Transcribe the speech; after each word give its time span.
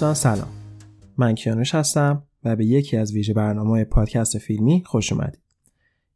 دوستان 0.00 0.34
سلام. 0.34 0.48
من 1.16 1.34
کیانوش 1.34 1.74
هستم 1.74 2.22
و 2.44 2.56
به 2.56 2.66
یکی 2.66 2.96
از 2.96 3.12
ویژه 3.12 3.34
برنامه 3.34 3.84
پادکست 3.84 4.38
فیلمی 4.38 4.82
خوش 4.86 5.12
اومدید. 5.12 5.42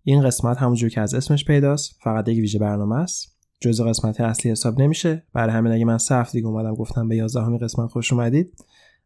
این 0.02 0.23
قسمت 0.23 0.59
همونجور 0.59 0.91
که 0.91 1.01
از 1.01 1.15
اسمش 1.15 1.45
پیداست 1.45 1.98
فقط 2.01 2.29
یک 2.29 2.38
ویژه 2.38 2.59
برنامه 2.59 2.97
است. 2.97 3.37
جزء 3.60 3.84
قسمت 3.84 4.20
اصلی 4.20 4.51
حساب 4.51 4.80
نمیشه. 4.80 5.23
برای 5.33 5.55
همین 5.55 5.73
اگه 5.73 5.84
من 5.84 5.98
سه 5.98 6.15
هفته 6.15 6.38
اومدم 6.38 6.74
گفتم 6.74 7.09
به 7.09 7.16
11 7.16 7.59
قسمت 7.59 7.91
خوش 7.91 8.12
اومدید 8.12 8.55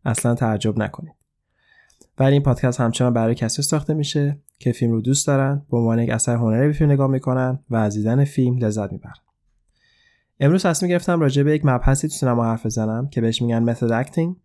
اصلا 0.04 0.34
تعجب 0.34 0.78
نکنید. 0.78 1.14
ولی 2.18 2.32
این 2.32 2.42
پادکست 2.42 2.80
همچنان 2.80 3.12
برای 3.12 3.34
کسی 3.34 3.62
ساخته 3.62 3.94
میشه 3.94 4.40
که 4.58 4.72
فیلم 4.72 4.92
رو 4.92 5.00
دوست 5.00 5.26
دارن 5.26 5.66
به 5.70 5.76
عنوان 5.76 5.98
یک 5.98 6.10
اثر 6.10 6.36
هنری 6.36 6.66
به 6.66 6.72
فیلم 6.72 6.90
نگاه 6.90 7.10
می‌کنن 7.10 7.58
و 7.70 7.76
از 7.76 7.94
دیدن 7.94 8.24
فیلم 8.24 8.58
لذت 8.58 8.92
می‌برن. 8.92 9.12
امروز 10.40 10.62
تصمیم 10.62 10.90
گرفتم 10.90 11.20
راجع 11.20 11.42
به 11.42 11.54
یک 11.54 11.64
مبحثی 11.64 12.08
تو 12.08 12.14
سینما 12.14 12.44
حرف 12.44 12.66
بزنم 12.66 13.08
که 13.08 13.20
بهش 13.20 13.42
میگن 13.42 13.58
method 13.58 13.92
acting 13.92 14.36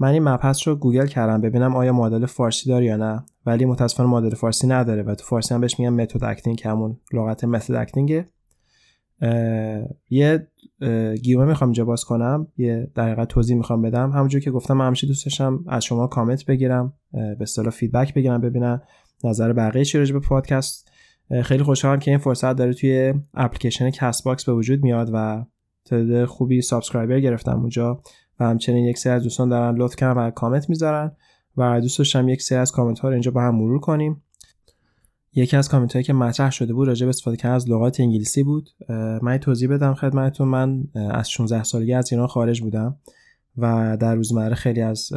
من 0.00 0.08
این 0.08 0.22
مبحث 0.22 0.68
رو 0.68 0.76
گوگل 0.76 1.06
کردم 1.06 1.40
ببینم 1.40 1.76
آیا 1.76 1.92
مدل 1.92 2.26
فارسی 2.26 2.68
داره 2.68 2.84
یا 2.84 2.96
نه. 2.96 3.24
ولی 3.46 3.64
متاسفانه 3.64 4.08
مدل 4.08 4.34
فارسی 4.34 4.66
نداره 4.66 5.02
و 5.02 5.14
تو 5.14 5.24
فارسی 5.24 5.54
هم 5.54 5.60
بهش 5.60 5.78
میگن 5.78 5.92
method 5.92 6.24
acting 6.24 6.62
همون 6.64 7.00
لغت 7.12 7.44
method 7.44 7.74
acting 7.74 8.19
ه 8.19 8.26
یه 10.10 10.48
گیومه 11.22 11.44
می‌خوام 11.44 11.68
اینجا 11.68 11.84
باز 11.84 12.04
کنم. 12.04 12.46
یه 12.56 12.90
دقیقه 12.96 13.24
توضیح 13.24 13.56
می‌خوام 13.56 13.82
بدم. 13.82 14.10
همونجور 14.10 14.40
که 14.40 14.50
گفتم 14.50 14.74
من 14.74 14.86
همیشه 14.86 15.06
دوست 15.06 15.24
داشتم 15.24 15.64
از 15.68 15.84
شما 15.84 16.06
کامنت 16.06 16.44
بگیرم 16.44 16.92
به 17.12 17.36
اصطلاح 17.40 17.70
feedback 17.70 18.14
بگیرم 18.14 18.40
ببینم 18.40 18.82
نظر 19.24 19.52
بقیه 19.52 19.84
چی 19.84 19.98
راجع 19.98 20.12
به 20.12 20.20
پادکست. 20.20 20.90
خیلی 21.42 21.62
خوشحالم 21.62 21.98
که 21.98 22.10
این 22.10 22.18
فرصت 22.18 22.56
داره 22.56 22.72
توی 22.72 23.14
اپلیکیشن 23.34 23.90
Castbox 23.90 24.44
به 24.44 24.52
وجود 24.52 24.82
میاد 24.82 25.10
و 25.12 25.44
تعداد 25.84 26.24
خوبی 26.24 26.62
subscriber 26.62 27.20
گرفتم 27.20 27.60
اونجا. 27.60 28.02
و 28.40 28.44
همچنین 28.44 28.84
یک 28.84 28.98
سری 28.98 29.12
از 29.12 29.22
دوستان 29.22 29.48
دارن 29.48 29.76
لطف 29.76 29.96
کردن 29.96 30.20
و 30.20 30.30
کامنت 30.30 30.68
می‌ذارن 30.68 31.12
و 31.56 31.80
دوست 31.80 31.98
داشتم 31.98 32.28
یک 32.28 32.42
سری 32.42 32.58
از 32.58 32.72
کامنت 32.72 32.98
ها 32.98 33.08
رو 33.08 33.14
اینجا 33.14 33.30
با 33.30 33.40
هم 33.42 33.54
مرور 33.54 33.80
کنیم. 33.80 34.22
یکی 35.34 35.56
از 35.56 35.68
کامنت 35.68 35.92
هایی 35.92 36.04
که 36.04 36.12
مطرح 36.12 36.50
شده 36.50 36.74
بود 36.74 36.88
راجع 36.88 37.06
به 37.06 37.08
استفاده 37.08 37.36
کردن 37.36 37.54
از 37.54 37.70
لغات 37.70 38.00
انگلیسی 38.00 38.42
بود. 38.42 38.70
من 39.22 39.38
توضیح 39.38 39.68
بدم 39.68 39.94
خدمتتون. 39.94 40.48
من 40.48 40.84
از 40.94 41.30
16 41.30 41.62
سالگی 41.62 41.94
از 41.94 42.12
ایران 42.12 42.26
خارج 42.26 42.60
بودم 42.60 42.96
و 43.56 43.96
در 44.00 44.14
روزمره 44.14 44.54
خیلی 44.54 44.80
از 44.80 45.12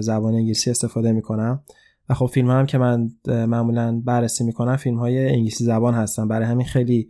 زبان 0.00 0.34
انگلیسی 0.34 0.70
استفاده 0.70 1.12
می‌کنم. 1.12 1.62
و 2.08 2.14
خب 2.14 2.26
فیلم 2.26 2.50
هم 2.50 2.66
که 2.66 2.78
من 2.78 3.10
معمولا 3.26 4.02
بررسی 4.04 4.44
می‌کنم 4.44 4.76
فیلم 4.76 4.98
های 4.98 5.28
انگلیسی 5.28 5.64
زبان 5.64 5.94
هستن. 5.94 6.28
برای 6.28 6.46
همین 6.46 6.66
خیلی 6.66 7.08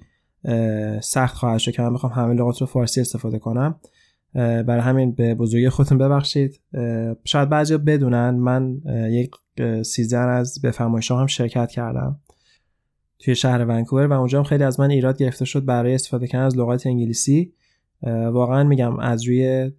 سخت 1.00 1.36
خواهد 1.36 1.58
شد 1.58 1.72
که 1.72 1.82
من 1.82 1.94
بخوام 1.94 2.12
همه 2.12 2.34
لغات 2.34 2.60
رو 2.60 2.66
فارسی 2.66 3.00
استفاده 3.00 3.38
کنم. 3.38 3.80
برای 4.34 4.80
همین 4.80 5.12
به 5.12 5.34
بزرگی 5.34 5.68
خودتون 5.68 5.98
ببخشید. 5.98 6.60
شاید 7.24 7.48
بعضی 7.48 7.76
بدونن 7.76 8.30
من 8.30 8.80
یک 9.10 9.30
سیزن 9.82 10.28
از 10.28 10.60
بفرمایش 10.62 11.10
هم 11.10 11.26
شرکت 11.26 11.70
کردم 11.70 12.20
توی 13.18 13.34
شهر 13.34 13.64
ونکوور 13.64 14.06
و 14.06 14.12
اونجا 14.12 14.38
هم 14.38 14.44
خیلی 14.44 14.64
از 14.64 14.80
من 14.80 14.90
ایراد 14.90 15.18
گرفته 15.18 15.44
شد 15.44 15.64
برای 15.64 15.94
استفاده 15.94 16.26
کردن 16.26 16.44
از 16.44 16.58
لغات 16.58 16.86
انگلیسی. 16.86 17.52
واقعا 18.32 18.64
میگم 18.64 18.98
از 18.98 19.28
روی 19.28 19.72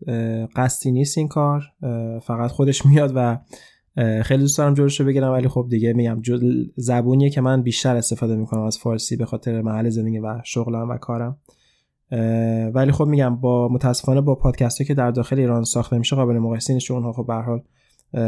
قصدی 0.55 0.91
نیست 0.91 1.17
این 1.17 1.27
کار. 1.27 1.63
فقط 2.21 2.51
خودش 2.51 2.85
میاد 2.91 3.11
و 3.15 3.37
خیلی 4.23 4.41
دوست 4.41 4.57
دارم 4.57 4.73
رو 4.73 5.05
بگیرم 5.05 5.31
ولی 5.31 5.47
خب 5.47 5.67
دیگه 5.69 5.93
میگم 5.93 6.21
زبونیه 6.75 7.29
که 7.29 7.41
من 7.41 7.61
بیشتر 7.61 7.95
استفاده 7.95 8.35
می‌کنم 8.35 8.61
از 8.61 8.77
فارسی 8.77 9.15
به 9.15 9.25
خاطر 9.25 9.61
محل 9.61 9.89
زندگی 9.89 10.19
و 10.19 10.41
شغلم 10.43 10.89
و 10.89 10.97
کارم. 10.97 11.37
ولی 12.73 12.91
خب 12.91 13.05
میگم 13.05 13.35
با 13.35 13.67
متاسفانه 13.67 14.21
با 14.21 14.35
پادکست 14.35 14.83
که 14.83 14.93
در 14.93 15.11
داخل 15.11 15.39
ایران 15.39 15.63
ساخته 15.63 15.97
میشه 15.97 16.15
قابل 16.15 16.37
مقایسه 16.37 16.73
نیست 16.73 16.85
چون 16.85 16.97
اونها 16.97 17.13
خب 17.13 17.27
به 17.27 17.33
حال 17.33 17.61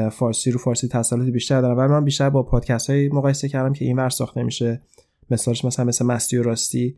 فارسی 0.09 0.51
رو 0.51 0.59
فارسی 0.59 0.87
تسلط 0.87 1.29
بیشتر 1.29 1.61
دارن 1.61 1.77
ولی 1.77 1.87
من 1.87 2.03
بیشتر 2.03 2.29
با 2.29 2.43
پادکست 2.43 2.89
های 2.89 3.09
مقایسه 3.09 3.49
کردم 3.49 3.73
که 3.73 3.85
اینور 3.85 4.09
ساخته 4.09 4.43
میشه. 4.43 4.81
مثالش 5.31 5.65
مثلا 5.65 5.85
مثل 5.85 6.05
مستی 6.05 6.37
و 6.37 6.43
راستی 6.43 6.97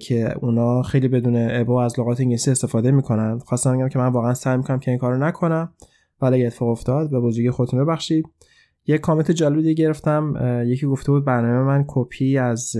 که 0.00 0.34
اونا 0.40 0.82
خیلی 0.82 1.08
بدون 1.08 1.36
ابا 1.36 1.84
از 1.84 2.00
لغات 2.00 2.20
انگلیسی 2.20 2.50
استفاده 2.50 2.90
می‌کنن. 2.90 3.38
خواستم 3.38 3.76
بگم 3.76 3.88
که 3.88 3.98
من 3.98 4.08
واقعا 4.08 4.34
سعی 4.34 4.56
می‌کنم 4.56 4.78
که 4.78 4.90
این 4.90 4.98
کارو 4.98 5.18
نکنم. 5.18 5.72
ولی 6.20 6.46
اتفاق 6.46 6.68
افتاد 6.68 7.10
به 7.10 7.20
بزرگی 7.20 7.50
خودتون 7.50 7.84
ببخشید. 7.84 8.24
یک 8.86 9.00
کامنت 9.00 9.30
جالبی 9.30 9.74
گرفتم. 9.74 10.34
یکی 10.66 10.86
گفته 10.86 11.12
بود 11.12 11.24
برنامه 11.24 11.66
من 11.66 11.84
کپی 11.88 12.38
از 12.38 12.76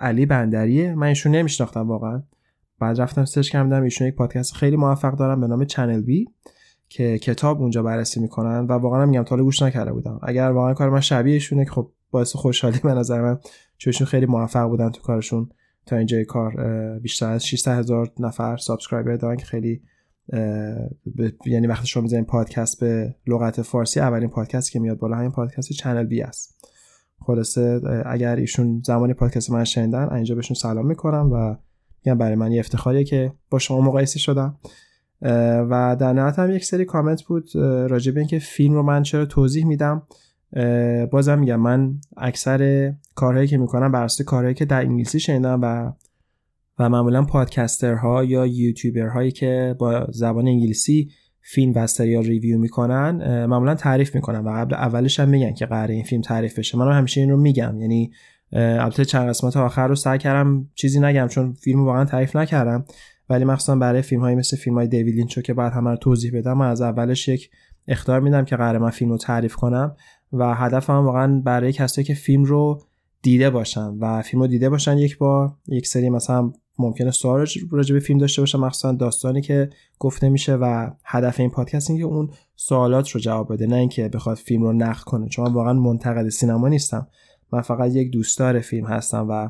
علی 0.00 0.26
بندریه. 0.26 0.94
من 0.94 1.06
ایشون 1.06 1.34
نمیشناختم 1.34 1.88
واقعا. 1.88 2.22
بعد 2.80 3.00
رفتم 3.00 3.24
search 3.24 3.50
کردم 3.50 3.82
ایشون 3.82 4.08
یک 4.08 4.14
پادکست 4.14 4.54
خیلی 4.54 4.76
موفق 4.76 5.16
دارن 5.16 5.40
به 5.40 5.46
نام 5.46 5.64
چنل 5.64 6.00
بی 6.00 6.28
که 6.88 7.18
کتاب 7.18 7.60
اونجا 7.60 7.82
بررسی 7.82 8.20
می‌کنن 8.20 8.58
و 8.58 8.72
واقعا 8.72 9.06
میگم 9.06 9.22
تا 9.22 9.36
گوش 9.36 9.62
نکرده 9.62 9.92
بودم. 9.92 10.20
اگر 10.22 10.50
واقعا 10.50 10.74
کار 10.74 10.90
من 10.90 11.00
شبیه 11.00 11.34
ایشونه 11.34 11.64
که 11.64 11.70
خب 11.70 11.90
باعث 12.10 12.36
خوشحالی 12.36 12.78
به 12.78 12.94
نظر 12.94 13.22
من 13.22 13.38
چون 13.78 14.06
خیلی 14.06 14.26
موفق 14.26 14.68
بودن 14.68 14.90
تو 14.90 15.02
کارشون 15.02 15.48
تا 15.86 15.96
اینجای 15.96 16.24
کار 16.24 16.54
بیشتر 16.98 17.30
از 17.30 17.46
600 17.46 17.78
هزار 17.78 18.12
نفر 18.18 18.56
subscriber 18.56 19.16
دارن 19.16 19.36
که 19.36 19.44
خیلی 19.44 19.82
یعنی 21.46 21.66
وقتی 21.66 21.86
شما 21.86 22.02
می‌ذارین 22.02 22.24
پادکست 22.24 22.80
به 22.80 23.14
لغت 23.26 23.62
فارسی 23.62 24.00
اولین 24.00 24.28
پادکست 24.28 24.72
که 24.72 24.78
میاد 24.78 24.98
بالا 24.98 25.16
همین 25.16 25.30
پادکست 25.30 25.72
چنل 25.72 26.04
بی 26.04 26.22
است. 26.22 26.68
خلاصه 27.26 27.80
اگر 28.06 28.36
ایشون 28.36 28.82
زمانی 28.84 29.14
پادکست 29.14 29.50
من 29.50 29.64
شنیدن 29.64 30.08
اینجا 30.12 30.34
بهشون 30.34 30.54
سلام 30.54 30.86
می‌کنم 30.86 31.30
و 31.32 31.56
میگم 32.04 32.18
برای 32.18 32.34
من 32.34 32.52
یه 32.52 32.60
افتخاریه 32.60 33.04
که 33.04 33.32
با 33.50 33.58
شما 33.58 33.80
مقایسه 33.80 34.18
شدم. 34.18 34.56
و 35.70 35.96
در 36.00 36.12
نهایت 36.12 36.38
هم 36.38 36.50
یک 36.50 36.64
سری 36.64 36.84
کامنت 36.84 37.22
بود 37.22 37.50
راجع 37.90 38.12
به 38.12 38.20
اینکه 38.20 38.38
فیلم 38.38 38.74
رو 38.74 38.82
من 38.82 39.02
چرا 39.02 39.26
توضیح 39.26 39.66
میدم. 39.66 40.02
بازم 41.10 41.38
میگم 41.38 41.60
من 41.60 41.94
اکثر 42.16 42.92
کارهایی 43.14 43.48
که 43.48 43.58
می‌کنم 43.58 43.92
بر 43.92 44.08
کارهایی 44.26 44.54
که 44.54 44.64
در 44.64 44.80
انگلیسی 44.80 45.20
شنیدم 45.20 45.60
و 45.62 45.92
و 46.78 46.88
معمولا 46.88 47.24
پادکسترها 47.24 48.24
یا 48.24 48.46
یوتیوبرهایی 48.46 49.30
که 49.30 49.76
با 49.78 50.06
زبان 50.10 50.48
انگلیسی 50.48 51.10
فیلم 51.42 51.72
و 51.74 51.86
سریال 51.86 52.24
ریویو 52.24 52.58
می‌کنن 52.58 53.46
معمولا 53.46 53.74
تعریف 53.74 54.14
می‌کنن 54.14 54.40
و 54.40 54.50
قبل 54.50 54.74
اولش 54.74 55.20
هم 55.20 55.28
میگن 55.28 55.54
که 55.54 55.66
قراره 55.66 55.94
این 55.94 56.04
فیلم 56.04 56.22
تعریف 56.22 56.58
بشه. 56.58 56.78
من 56.78 56.92
همیشه 56.92 57.20
این 57.20 57.30
رو 57.30 57.36
میگم 57.36 57.80
یعنی 57.80 58.10
البته 58.52 59.04
چند 59.04 59.28
قسمت 59.28 59.56
آخر 59.56 59.88
رو 59.88 59.94
سعی 59.94 60.18
کردم 60.18 60.68
چیزی 60.74 61.00
نگم 61.00 61.28
چون 61.28 61.52
فیلم 61.52 61.84
واقعا 61.84 62.04
تعریف 62.04 62.36
نکردم. 62.36 62.84
ولی 63.30 63.44
مخصوصا 63.44 63.76
برای 63.76 64.02
فیلم 64.02 64.20
های 64.20 64.34
مثل 64.34 64.56
فیلم 64.56 64.78
های 64.78 64.86
دیوید 64.86 65.14
لینچو 65.14 65.40
که 65.40 65.54
بعد 65.54 65.72
همه 65.72 65.90
رو 65.90 65.96
توضیح 65.96 66.38
بدم 66.38 66.52
من 66.52 66.70
از 66.70 66.82
اولش 66.82 67.28
یک 67.28 67.50
اختار 67.88 68.20
میدم 68.20 68.44
که 68.44 68.56
قرار 68.56 68.78
من 68.78 68.90
فیلم 68.90 69.10
رو 69.10 69.18
تعریف 69.18 69.54
کنم 69.54 69.96
و 70.32 70.54
هدفم 70.54 70.92
واقعا 70.92 71.40
برای 71.44 71.72
کسایی 71.72 72.04
که 72.04 72.14
فیلم 72.14 72.44
رو 72.44 72.82
دیده 73.22 73.50
باشن 73.50 73.88
و 74.00 74.22
فیلم 74.22 74.42
رو 74.42 74.48
دیده 74.48 74.68
باشن 74.68 74.98
یک 74.98 75.18
بار 75.18 75.52
یک 75.68 75.86
سری 75.86 76.10
مثلا 76.10 76.52
ممکنه 76.78 77.10
سوال 77.10 77.46
راجع 77.70 77.94
به 77.94 78.00
فیلم 78.00 78.18
داشته 78.18 78.42
باشه 78.42 78.58
مخصوصا 78.58 78.92
داستانی 78.92 79.40
که 79.40 79.70
گفته 79.98 80.28
میشه 80.28 80.54
و 80.54 80.90
هدف 81.04 81.40
این 81.40 81.50
پادکست 81.50 81.90
اینه 81.90 82.02
که 82.02 82.06
اون 82.06 82.30
سوالات 82.56 83.10
رو 83.10 83.20
جواب 83.20 83.52
بده 83.52 83.66
نه 83.66 83.76
اینکه 83.76 84.08
بخواد 84.08 84.36
فیلم 84.36 84.62
رو 84.62 84.72
نقد 84.72 85.00
کنه 85.02 85.28
چون 85.28 85.48
من 85.48 85.52
واقعا 85.52 85.72
منتقد 85.72 86.28
سینما 86.28 86.68
نیستم. 86.68 87.08
من 87.52 87.60
فقط 87.60 87.94
یک 87.94 88.10
دوستدار 88.10 88.60
فیلم 88.60 88.86
هستم 88.86 89.26
و 89.28 89.48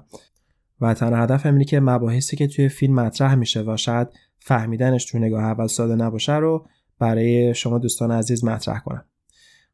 و 0.80 0.94
تنها 0.94 1.22
هدفم 1.22 1.52
اینه 1.52 1.64
که 1.64 1.80
مباحثی 1.80 2.36
که 2.36 2.46
توی 2.46 2.68
فیلم 2.68 2.94
مطرح 2.94 3.34
میشه 3.34 3.62
و 3.62 3.76
شاید 3.76 4.08
فهمیدنش 4.38 5.04
تو 5.04 5.18
نگاه 5.18 5.44
اول 5.44 5.66
ساده 5.66 5.94
نباشه 5.94 6.36
رو 6.36 6.66
برای 6.98 7.54
شما 7.54 7.78
دوستان 7.78 8.10
عزیز 8.10 8.44
مطرح 8.44 8.78
کنم. 8.78 9.04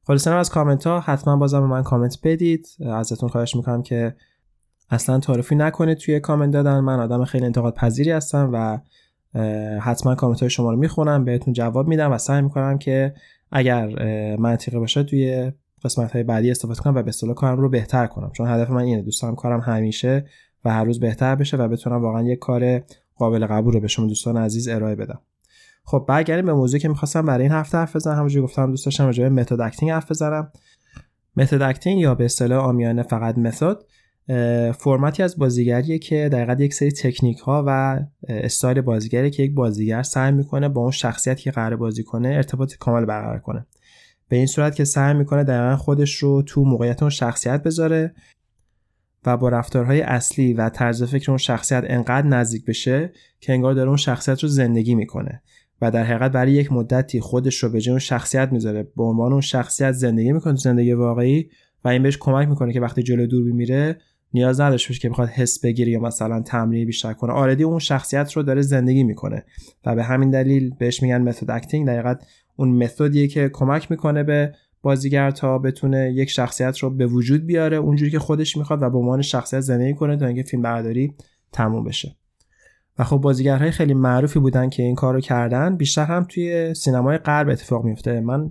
خلاصه 0.02 0.30
از 0.30 0.50
کامنت 0.50 0.86
ها 0.86 1.00
حتما 1.00 1.36
بازم 1.36 1.60
به 1.60 1.66
من 1.66 1.82
کامنت 1.82 2.18
بدید. 2.22 2.68
ازتون 2.86 3.28
خواهش 3.28 3.56
می‌کنم 3.56 3.82
که 3.82 4.16
اصلا 4.90 5.18
تعارفی 5.18 5.54
نکنید 5.54 5.98
توی 5.98 6.20
کامنت 6.20 6.52
دادن. 6.52 6.80
من 6.80 7.00
آدم 7.00 7.24
خیلی 7.24 7.46
انتقاد 7.46 7.74
پذیری 7.74 8.10
هستم 8.10 8.50
و 8.52 8.78
حتما 9.78 10.14
کامنت 10.14 10.40
های 10.40 10.50
شما 10.50 10.70
رو 10.70 10.78
می‌خونم. 10.78 11.24
بهتون 11.24 11.52
جواب 11.52 11.88
میدم 11.88 12.12
و 12.12 12.18
سعی 12.18 12.42
می‌کنم 12.42 12.78
که 12.78 13.14
اگر 13.52 13.86
منطقی 14.36 14.78
باشه 14.78 15.02
توی 15.02 15.52
قسمت 15.84 16.12
های 16.12 16.22
بعدی 16.22 16.50
استفاده 16.50 16.80
کنم 16.80 16.94
و 16.94 17.02
به 17.02 17.08
اصطلاح 17.08 17.34
کارم 17.34 17.60
رو 17.60 17.68
بهتر 17.68 18.06
کنم. 18.06 18.30
چون 18.32 18.48
هدف 18.48 18.70
من 18.70 18.82
اینه 18.82 19.02
دوست 19.02 19.22
دارم 19.22 19.34
کارم 19.34 19.60
همیشه 19.60 20.26
و 20.64 20.72
هر 20.72 20.84
روز 20.84 21.00
بهتر 21.00 21.34
بشه 21.34 21.56
و 21.56 21.68
بتونم 21.68 22.02
واقعا 22.02 22.22
یک 22.22 22.38
کار 22.38 22.82
قابل 23.16 23.46
قبول 23.46 23.74
رو 23.74 23.80
به 23.80 23.88
شما 23.88 24.06
دوستان 24.06 24.36
عزیز 24.36 24.68
ارائه 24.68 24.94
بدم. 24.94 25.20
خب 25.84 26.04
برگردیم 26.08 26.46
به 26.46 26.52
موضوعی 26.52 26.80
که 26.80 26.88
می‌خواستم 26.88 27.26
برای 27.26 27.42
این 27.42 27.52
هفته 27.52 27.78
حرف 27.78 27.96
بزنم. 27.96 28.16
همونجوری 28.16 28.44
گفتم 28.44 28.70
دوست 28.70 28.84
داشتم 28.84 29.04
راجع 29.04 29.22
به 29.22 29.28
method 29.28 29.60
acting 29.60 29.90
حرف 29.90 30.10
بزنم. 30.10 30.52
method 31.36 31.62
acting 31.62 32.00
یا 32.00 32.14
به 32.14 32.24
اصطلاح 32.24 32.64
عامیانه 32.64 33.02
فقط 33.02 33.38
method 33.38 33.76
فرمتی 34.72 35.22
از 35.22 35.38
بازیگریه 35.38 35.98
که 35.98 36.28
در 36.32 36.60
یک 36.60 36.74
سری 36.74 36.92
تکنیک 36.92 37.38
ها 37.38 37.64
و 37.66 38.00
استایل 38.28 38.80
بازیگری 38.80 39.30
که 39.30 39.42
یک 39.42 39.54
بازیگر 39.54 40.02
سعی 40.02 40.32
می‌کنه 40.32 40.68
با 40.68 40.80
اون 40.80 40.90
شخصیت 40.90 41.40
که 41.40 41.50
قرار 41.50 41.76
بازی 41.76 42.02
کنه 42.02 42.28
ارتباط 42.28 42.74
کامل 42.74 43.04
برقرار 43.04 43.38
کنه. 43.38 43.66
به 44.28 44.36
این 44.36 44.46
صورت 44.46 44.74
که 44.74 44.84
سعی 44.84 45.14
می‌کنه 45.14 45.44
دقیقا 45.44 45.76
خودش 45.76 46.14
رو 46.14 46.42
تو 46.42 46.64
موقعیت 46.64 47.02
اون 47.02 47.10
شخصیت 47.10 47.62
بذاره 47.62 48.14
و 49.26 49.36
با 49.36 49.48
رفتارهای 49.48 50.00
اصلی 50.00 50.54
و 50.54 50.68
طرز 50.68 51.02
فکر 51.02 51.30
اون 51.30 51.38
شخصیت 51.38 51.84
انقدر 51.86 52.26
نزدیک 52.26 52.64
بشه 52.64 53.12
که 53.40 53.52
انگار 53.52 53.74
داره 53.74 53.88
اون 53.88 53.96
شخصیت 53.96 54.42
رو 54.42 54.48
زندگی 54.48 54.94
می‌کنه 54.94 55.42
و 55.80 55.90
در 55.90 56.04
حقیقت 56.04 56.32
برای 56.32 56.52
یک 56.52 56.72
مدتی 56.72 57.20
خودش 57.20 57.56
رو 57.56 57.68
به 57.68 57.80
جای 57.80 58.00
شخصیت 58.00 58.52
می‌ذاره. 58.52 58.82
به 58.96 59.02
عنوان 59.02 59.32
اون 59.32 59.40
شخصیت 59.40 59.92
زندگی 59.92 60.32
می‌کنه 60.32 60.52
تو 60.52 60.58
زندگی 60.58 60.92
واقعی 60.92 61.48
و 61.84 61.88
این 61.88 62.02
بهش 62.02 62.16
کمک 62.20 62.48
می‌کنه 62.48 62.72
که 62.72 62.80
وقتی 62.80 63.02
جلو 63.02 63.26
دوربین 63.26 63.52
میره 63.52 63.98
نیاز 64.34 64.60
نداشته 64.60 64.88
باشه 64.88 65.00
که 65.00 65.08
بخواد 65.08 65.28
حس 65.28 65.60
بگیره 65.60 65.92
یا 65.92 66.00
مثلا 66.00 66.42
تمرین 66.42 66.86
بیشتر 66.86 67.12
کنه. 67.12 67.32
already 67.32 67.64
اون 67.64 67.78
شخصیت 67.78 68.32
رو 68.32 68.42
داره 68.42 68.62
زندگی 68.62 69.04
می‌کنه 69.04 69.44
و 69.86 69.94
به 69.94 70.04
همین 70.04 70.30
دلیل 70.30 70.74
بهش 70.78 71.02
میگن 71.02 71.22
method 71.22 71.50
acting 71.50 71.86
دقیقا 71.86 72.14
اون 72.56 72.68
متدیه 72.68 73.28
که 73.28 73.50
کمک 73.52 73.90
می‌کنه 73.90 74.22
به 74.22 74.54
بازیگر 74.82 75.30
تا 75.30 75.58
بتونه 75.58 76.12
یک 76.12 76.30
شخصیت 76.30 76.78
رو 76.78 76.90
به 76.90 77.06
وجود 77.06 77.46
بیاره 77.46 77.76
اونجوری 77.76 78.10
که 78.10 78.18
خودش 78.18 78.56
می‌خواد 78.56 78.82
و 78.82 78.90
به 78.90 78.98
عنوان 78.98 79.22
شخصیت 79.22 79.60
زندگی 79.60 79.94
کنه 79.94 80.16
تا 80.16 80.26
اینکه 80.26 80.42
فیلم 80.42 80.62
برداری 80.62 81.14
تموم 81.52 81.84
بشه. 81.84 82.16
و 82.98 83.04
خب 83.04 83.16
بازیگرهای 83.16 83.70
خیلی 83.70 83.94
معروفی 83.94 84.38
بودن 84.38 84.68
که 84.68 84.82
این 84.82 84.94
کارو 84.94 85.20
کردن. 85.20 85.76
بیشتر 85.76 86.04
هم 86.04 86.26
توی 86.28 86.74
سینمای 86.74 87.18
غرب 87.18 87.48
اتفاق 87.48 87.84
میفته 87.84 88.20
من 88.20 88.50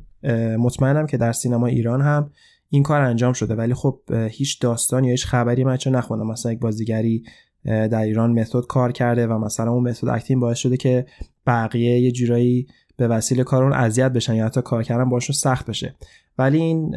مطمئنم 0.57 1.07
که 1.07 1.17
در 1.17 1.31
سینما 1.31 1.67
ایران 1.67 2.01
هم 2.01 2.31
این 2.69 2.83
کار 2.83 3.01
انجام 3.01 3.33
شده. 3.33 3.55
ولی 3.55 3.73
خب 3.73 3.99
هیچ 4.29 4.61
داستان 4.61 5.03
یا 5.03 5.11
هیچ 5.11 5.25
خبری 5.25 5.63
من 5.63 5.77
چون 5.77 5.95
نخوندم. 5.95 6.27
مثلا 6.27 6.51
یک 6.51 6.59
بازیگری 6.59 7.23
در 7.65 8.01
ایران 8.01 8.39
method 8.39 8.65
کار 8.69 8.91
کرده 8.91 9.27
و 9.27 9.37
مثلا 9.37 9.71
اون 9.71 9.89
method 9.89 10.07
acting 10.07 10.41
باعث 10.41 10.57
شده 10.57 10.77
که 10.77 11.05
بقیه 11.47 11.99
یه 11.99 12.11
جورایی 12.11 12.67
به 12.97 13.07
وسیله 13.07 13.43
کار 13.43 13.63
اون 13.63 13.73
اذیت 13.73 14.11
بشن 14.11 14.35
یا 14.35 14.45
حتی 14.45 14.61
کار 14.61 14.83
کردن 14.83 15.09
باشون 15.09 15.33
سخت 15.33 15.65
بشه. 15.65 15.95
ولی 16.37 16.57
این 16.57 16.95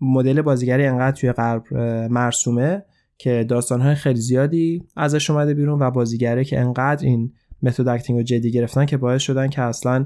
مدل 0.00 0.42
بازیگری 0.42 0.86
انقدر 0.86 1.16
توی 1.16 1.32
غرب 1.32 1.74
مرسومه 2.10 2.84
که 3.18 3.46
داستانهای 3.48 3.94
خیلی 3.94 4.20
زیادی 4.20 4.82
ازش 4.96 5.30
اومده 5.30 5.54
بیرون 5.54 5.82
و 5.82 5.90
بازیگره 5.90 6.44
که 6.44 6.60
انقدر 6.60 7.06
این 7.06 7.32
method 7.62 7.88
acting 7.88 8.18
رو 8.18 8.22
جدی 8.22 8.50
گرفتن 8.50 8.86
که 8.86 8.96
باعث 8.96 9.22
شدن 9.22 9.48
که 9.48 9.62
اصلا 9.62 10.04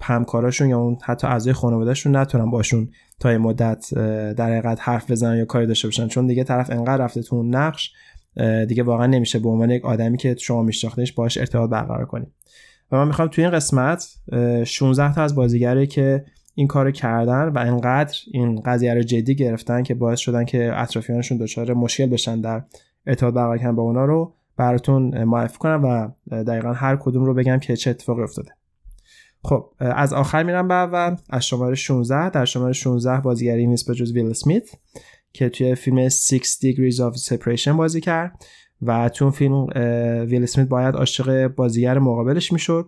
همکاراشون 0.00 0.68
یا 0.68 0.78
اون 0.78 0.98
حتی 1.04 1.26
اعضای 1.26 1.52
خانوادهشون 1.52 2.16
نتونن 2.16 2.50
باشون 2.50 2.90
تا 3.20 3.32
یه 3.32 3.38
مدت 3.38 3.94
در 4.36 4.50
حقیقت 4.50 4.78
حرف 4.80 5.10
بزنن 5.10 5.36
یا 5.36 5.44
کاری 5.44 5.66
داشته 5.66 5.88
باشن. 5.88 6.08
چون 6.08 6.26
دیگه 6.26 6.44
طرف 6.44 6.70
انقدر 6.70 7.04
رفته 7.04 7.22
تو 7.22 7.36
اون 7.36 7.54
نقش 7.54 7.92
دیگه 8.68 8.82
واقعا 8.82 9.06
نمیشه 9.06 9.38
به 9.38 9.48
عنوان 9.48 9.70
یک 9.70 9.84
آدمی 9.84 10.16
که 10.16 10.36
شما 10.38 10.62
میشناختنش 10.62 11.12
باش 11.12 11.38
ارتباط 11.38 11.70
برقرار 11.70 12.06
کنیم 12.06 12.34
و 12.92 12.96
من 12.96 13.06
می‌خوام 13.06 13.28
توی 13.28 13.44
این 13.44 13.52
قسمت 13.52 14.08
16 14.64 15.14
تا 15.14 15.22
از 15.22 15.34
بازیگره 15.34 15.86
که 15.86 16.24
این 16.54 16.66
کارو 16.66 16.90
کردن 16.90 17.48
و 17.48 17.58
انقدر 17.58 18.16
این 18.32 18.60
قضیه 18.60 18.94
رو 18.94 19.02
جدی 19.02 19.34
گرفتن 19.34 19.82
که 19.82 19.94
باعث 19.94 20.18
شدن 20.18 20.44
که 20.44 20.72
اطرافیانشون 20.74 21.38
دچار 21.38 21.74
مشکل 21.74 22.06
بشن 22.06 22.40
در 22.40 22.62
ارتباط 23.06 23.34
برقرار 23.34 23.72
با 23.72 23.82
اونا 23.82 24.04
رو 24.04 24.34
براتون 24.56 25.24
معرفی 25.24 25.58
کنم 25.58 25.84
و 25.84 26.08
دقیقا 26.44 26.72
هر 26.72 26.96
کدوم 26.96 27.24
رو 27.24 27.34
بگم 27.34 27.58
که 27.58 27.76
چه 27.76 27.90
اتفاقی 27.90 28.22
افتاده. 28.22 28.50
خب 29.44 29.70
از 29.80 30.12
آخر 30.12 30.42
میرم 30.42 30.68
به 30.68 30.74
اول. 30.74 31.16
از 31.30 31.46
شماره 31.46 31.74
16 31.74 32.30
در 32.30 32.44
شماره 32.44 32.72
16 32.72 33.20
بازیگری 33.20 33.66
نیست 33.66 33.88
به 33.88 33.94
جز 33.94 34.12
ویل 34.12 34.32
سمیت 34.32 34.70
که 35.32 35.48
توی 35.48 35.74
فیلم 35.74 36.08
6 36.08 36.38
Degrees 36.38 36.96
of 36.96 37.18
Separation 37.18 37.68
بازی 37.68 38.00
کرد. 38.00 38.44
و 38.82 39.08
تو 39.08 39.30
فیلم 39.30 39.66
ویل 40.28 40.46
سمیت 40.46 40.68
باید 40.68 40.94
عاشق 40.94 41.48
بازیگر 41.48 41.98
مقابلش 41.98 42.52
می‌شد 42.52 42.86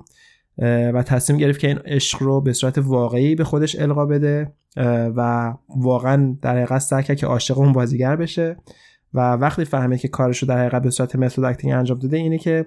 و 0.95 1.03
تصمیم 1.03 1.39
گرفت 1.39 1.61
که 1.61 1.69
این 1.69 1.79
عشق 1.79 2.23
رو 2.23 2.41
به 2.41 2.53
صورت 2.53 2.79
واقعی 2.79 3.35
به 3.35 3.45
خودش 3.45 3.81
القا 3.81 4.07
بده 4.07 4.53
و 5.17 5.55
واقعا 5.77 6.37
در 6.43 6.57
حقیقت 6.57 6.79
سعی 6.79 7.03
کرد 7.03 7.17
که 7.17 7.27
عاشق 7.27 7.59
اون 7.59 7.73
بازیگر 7.73 8.17
بشه. 8.17 8.57
و 9.15 9.33
وقتی 9.33 9.65
فهمید 9.65 10.01
که 10.01 10.09
کارش 10.09 10.39
رو 10.39 10.49
در 10.49 10.59
حقیقت 10.59 10.83
به 10.83 10.91
صورت 10.91 11.17
method 11.17 11.45
acting 11.45 11.75
انجام 11.75 11.99
داده 11.99 12.17
اینه 12.17 12.39
که 12.39 12.67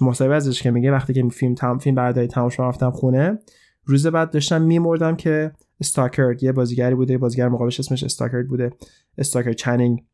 مصاحبه 0.00 0.34
ازش 0.34 0.62
که 0.62 0.70
میگه 0.70 0.92
وقتی 0.92 1.12
که 1.12 1.28
فیلم 1.28 1.54
تام 1.54 1.78
فیلم 1.78 1.96
برداری 1.96 2.26
تمام 2.26 2.48
شد 2.48 2.62
رفتم 2.62 2.90
خونه. 2.90 3.38
روز 3.84 4.06
بعد 4.06 4.30
داشتم 4.30 4.62
میمردم 4.62 5.16
که 5.16 5.52
استاکرد 5.80 6.42
یه 6.42 6.52
بازیگری 6.52 6.94
بوده 6.94 7.18
بازیگر 7.18 7.48
مقابلش 7.48 7.80
اسمش 7.80 8.04
استاکرد 8.04 8.48
بوده 8.48 8.70
استاکر 9.18 9.52
چنینگ 9.52 10.04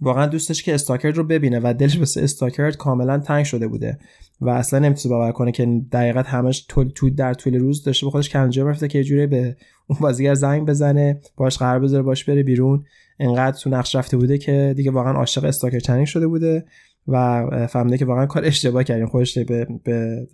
واقعا 0.00 0.26
دوستش 0.26 0.62
که 0.62 0.74
استاکرد 0.74 1.16
رو 1.16 1.24
ببینه 1.24 1.60
و 1.62 1.74
دلش 1.78 1.98
واسه 1.98 2.22
استاکرد 2.22 2.76
کاملا 2.76 3.18
تنگ 3.18 3.44
شده 3.44 3.68
بوده 3.68 3.98
و 4.40 4.50
اصلا 4.50 4.78
نمی‌تونه 4.78 5.14
باور 5.14 5.32
کنه 5.32 5.52
که 5.52 5.80
دقیقت 5.92 6.26
همش 6.26 6.66
تو 6.94 7.10
در 7.10 7.34
طول 7.34 7.54
روز 7.54 7.84
داشته 7.84 8.06
به 8.06 8.10
خودش 8.10 8.28
کنجه 8.28 8.64
رفته 8.64 8.88
که 8.88 8.98
یه 8.98 9.26
به 9.26 9.56
اون 9.86 9.98
بازیگر 10.00 10.34
زنگ 10.34 10.66
بزنه 10.66 11.20
باش 11.36 11.58
قرار 11.58 11.80
بذاره 11.80 12.02
باش 12.02 12.24
بره 12.24 12.42
بیرون. 12.42 12.84
انقدر 13.20 13.58
تو 13.58 13.70
نقش 13.70 13.96
رفته 13.96 14.16
بوده 14.16 14.38
که 14.38 14.74
دیگه 14.76 14.90
واقعا 14.90 15.12
عاشق 15.12 15.44
استاکر 15.44 15.78
چنینگ 15.78 16.06
شده 16.06 16.26
بوده 16.26 16.64
و 17.08 17.46
فهمیده 17.66 17.98
که 17.98 18.04
واقعا 18.04 18.26
کار 18.26 18.44
اشتباه 18.44 18.84
کردیم 18.84 19.06
خودش 19.06 19.38
به, 19.38 19.66
به, 19.84 20.26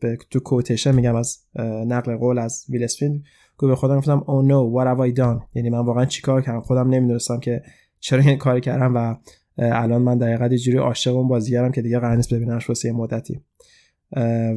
به, 0.00 0.18
تو 0.30 0.40
quotation 0.40 0.94
میگم 0.94 1.14
از 1.14 1.38
نقل 1.86 2.16
قول 2.16 2.38
از 2.38 2.64
ویل 2.68 2.84
اسمیت 2.84 3.22
به 3.60 3.76
خودم 3.76 3.98
گفتم 3.98 4.24
oh 4.26 4.42
no 4.42 4.80
what 4.80 4.86
have 4.86 5.12
I 5.12 5.16
done 5.16 5.42
یعنی 5.54 5.70
من 5.70 5.78
واقعا 5.78 6.04
چیکار 6.04 6.42
کردم؟ 6.42 6.60
خودم 6.60 6.88
نمی‌دونستم 6.88 7.40
که 7.40 7.62
چرا 8.00 8.20
این 8.20 8.38
کار 8.38 8.60
کردم 8.60 8.96
و 8.96 9.16
الان 9.58 10.02
من 10.02 10.18
دقیقا 10.18 10.46
یه 10.46 10.58
جوری 10.58 10.78
عاشق 10.78 11.16
اون 11.16 11.28
بازیگرم 11.28 11.72
که 11.72 11.82
دیگه 11.82 11.98
قرار 11.98 12.16
نیست 12.16 12.34
ببینمش 12.34 12.68
واسه 12.68 12.92
مدتی. 12.92 13.40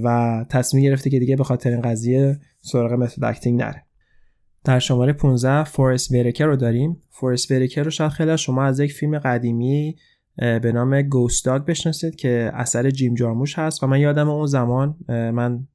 و 0.04 0.46
تصمیم 0.50 0.84
گرفته 0.84 1.10
که 1.10 1.20
دیگه 1.20 1.36
به 1.36 1.44
خاطر 1.44 1.70
این 1.70 1.82
قضیه 1.82 2.40
سراغ 2.62 2.94
method 2.94 3.24
acting 3.24 3.62
نره. 3.62 3.84
در 4.64 4.80
شماره 4.80 5.14
15 5.14 5.64
فارست 5.64 6.12
ویتاکر 6.12 6.46
رو 6.46 6.56
داریم. 6.56 7.02
فارست 7.10 7.52
ویتاکر 7.52 7.84
رو 7.84 7.90
شاید 7.90 8.12
خیلی 8.12 8.38
شما 8.38 8.64
از 8.64 8.80
یک 8.80 8.94
فیلم 8.94 9.20
قدیمی 9.20 9.96
به 10.36 10.72
نام 10.74 11.02
Ghost 11.02 11.46
Dog 11.46 11.66
بشناسید 11.66 12.16
که 12.16 12.52
اثر 12.54 12.90
جیم 12.90 13.16
جارموش 13.16 13.60
هست 13.60 13.84
و 13.84 13.88
من 13.88 14.00
یادم 14.00 14.30
اون 14.30 14.46
زمان 14.46 14.96
من 15.08 15.68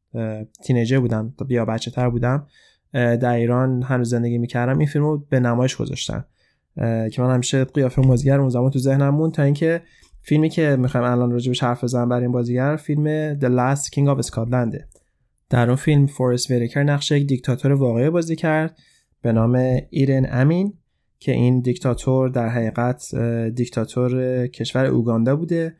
تینیجر 0.64 0.99
بودم 1.00 1.35
یا 1.49 1.64
بچه 1.64 1.90
تر 1.90 2.11
بودم 2.11 2.46
در 2.92 3.35
ایران 3.35 3.82
هنوز 3.82 4.11
زندگی 4.11 4.38
می‌کردم. 4.38 4.78
این 4.78 4.88
فیلم 4.88 5.04
رو 5.04 5.26
به 5.30 5.40
نمایش 5.40 5.76
گذاشتن. 5.76 6.25
که 7.12 7.23
من 7.23 7.35
همیشه 7.35 7.64
قیافه 7.64 8.02
بازیگر 8.02 8.40
اون 8.40 8.49
زمان 8.49 8.71
تو 8.71 8.78
ذهنم 8.78 9.14
مون 9.14 9.30
تا 9.30 9.42
اینکه 9.42 9.83
فیلمی 10.23 10.49
که 10.49 10.76
می‌خوایم 10.76 11.06
الان 11.06 11.30
راجبش 11.30 11.62
حرف 11.62 11.85
بزنم 11.85 12.09
برای 12.09 12.23
این 12.23 12.33
بازیگر 12.33 12.76
فیلم 12.76 13.35
The 13.38 13.49
Last 13.59 13.85
King 13.85 14.16
of 14.16 14.26
Scotland 14.26 14.83
در 15.50 15.66
اون 15.66 15.76
فیلم 15.76 16.06
فورست 16.06 16.50
وریکر 16.50 16.83
نقش 16.83 17.11
یک 17.11 17.26
دیکتاتور 17.26 17.73
واقعی 17.73 18.11
بازی 18.11 18.37
کرد 18.37 18.78
به 19.23 19.33
نام 19.33 19.54
ایرن 19.90 20.26
امین 20.30 20.75
که 21.18 21.33
این 21.33 21.61
دیکتاتور 21.61 22.28
در 22.28 22.49
حقیقت 22.49 23.14
دیکتاتور 23.54 24.47
کشور 24.47 24.87
اوگاندا 24.87 25.37
بوده 25.37 25.76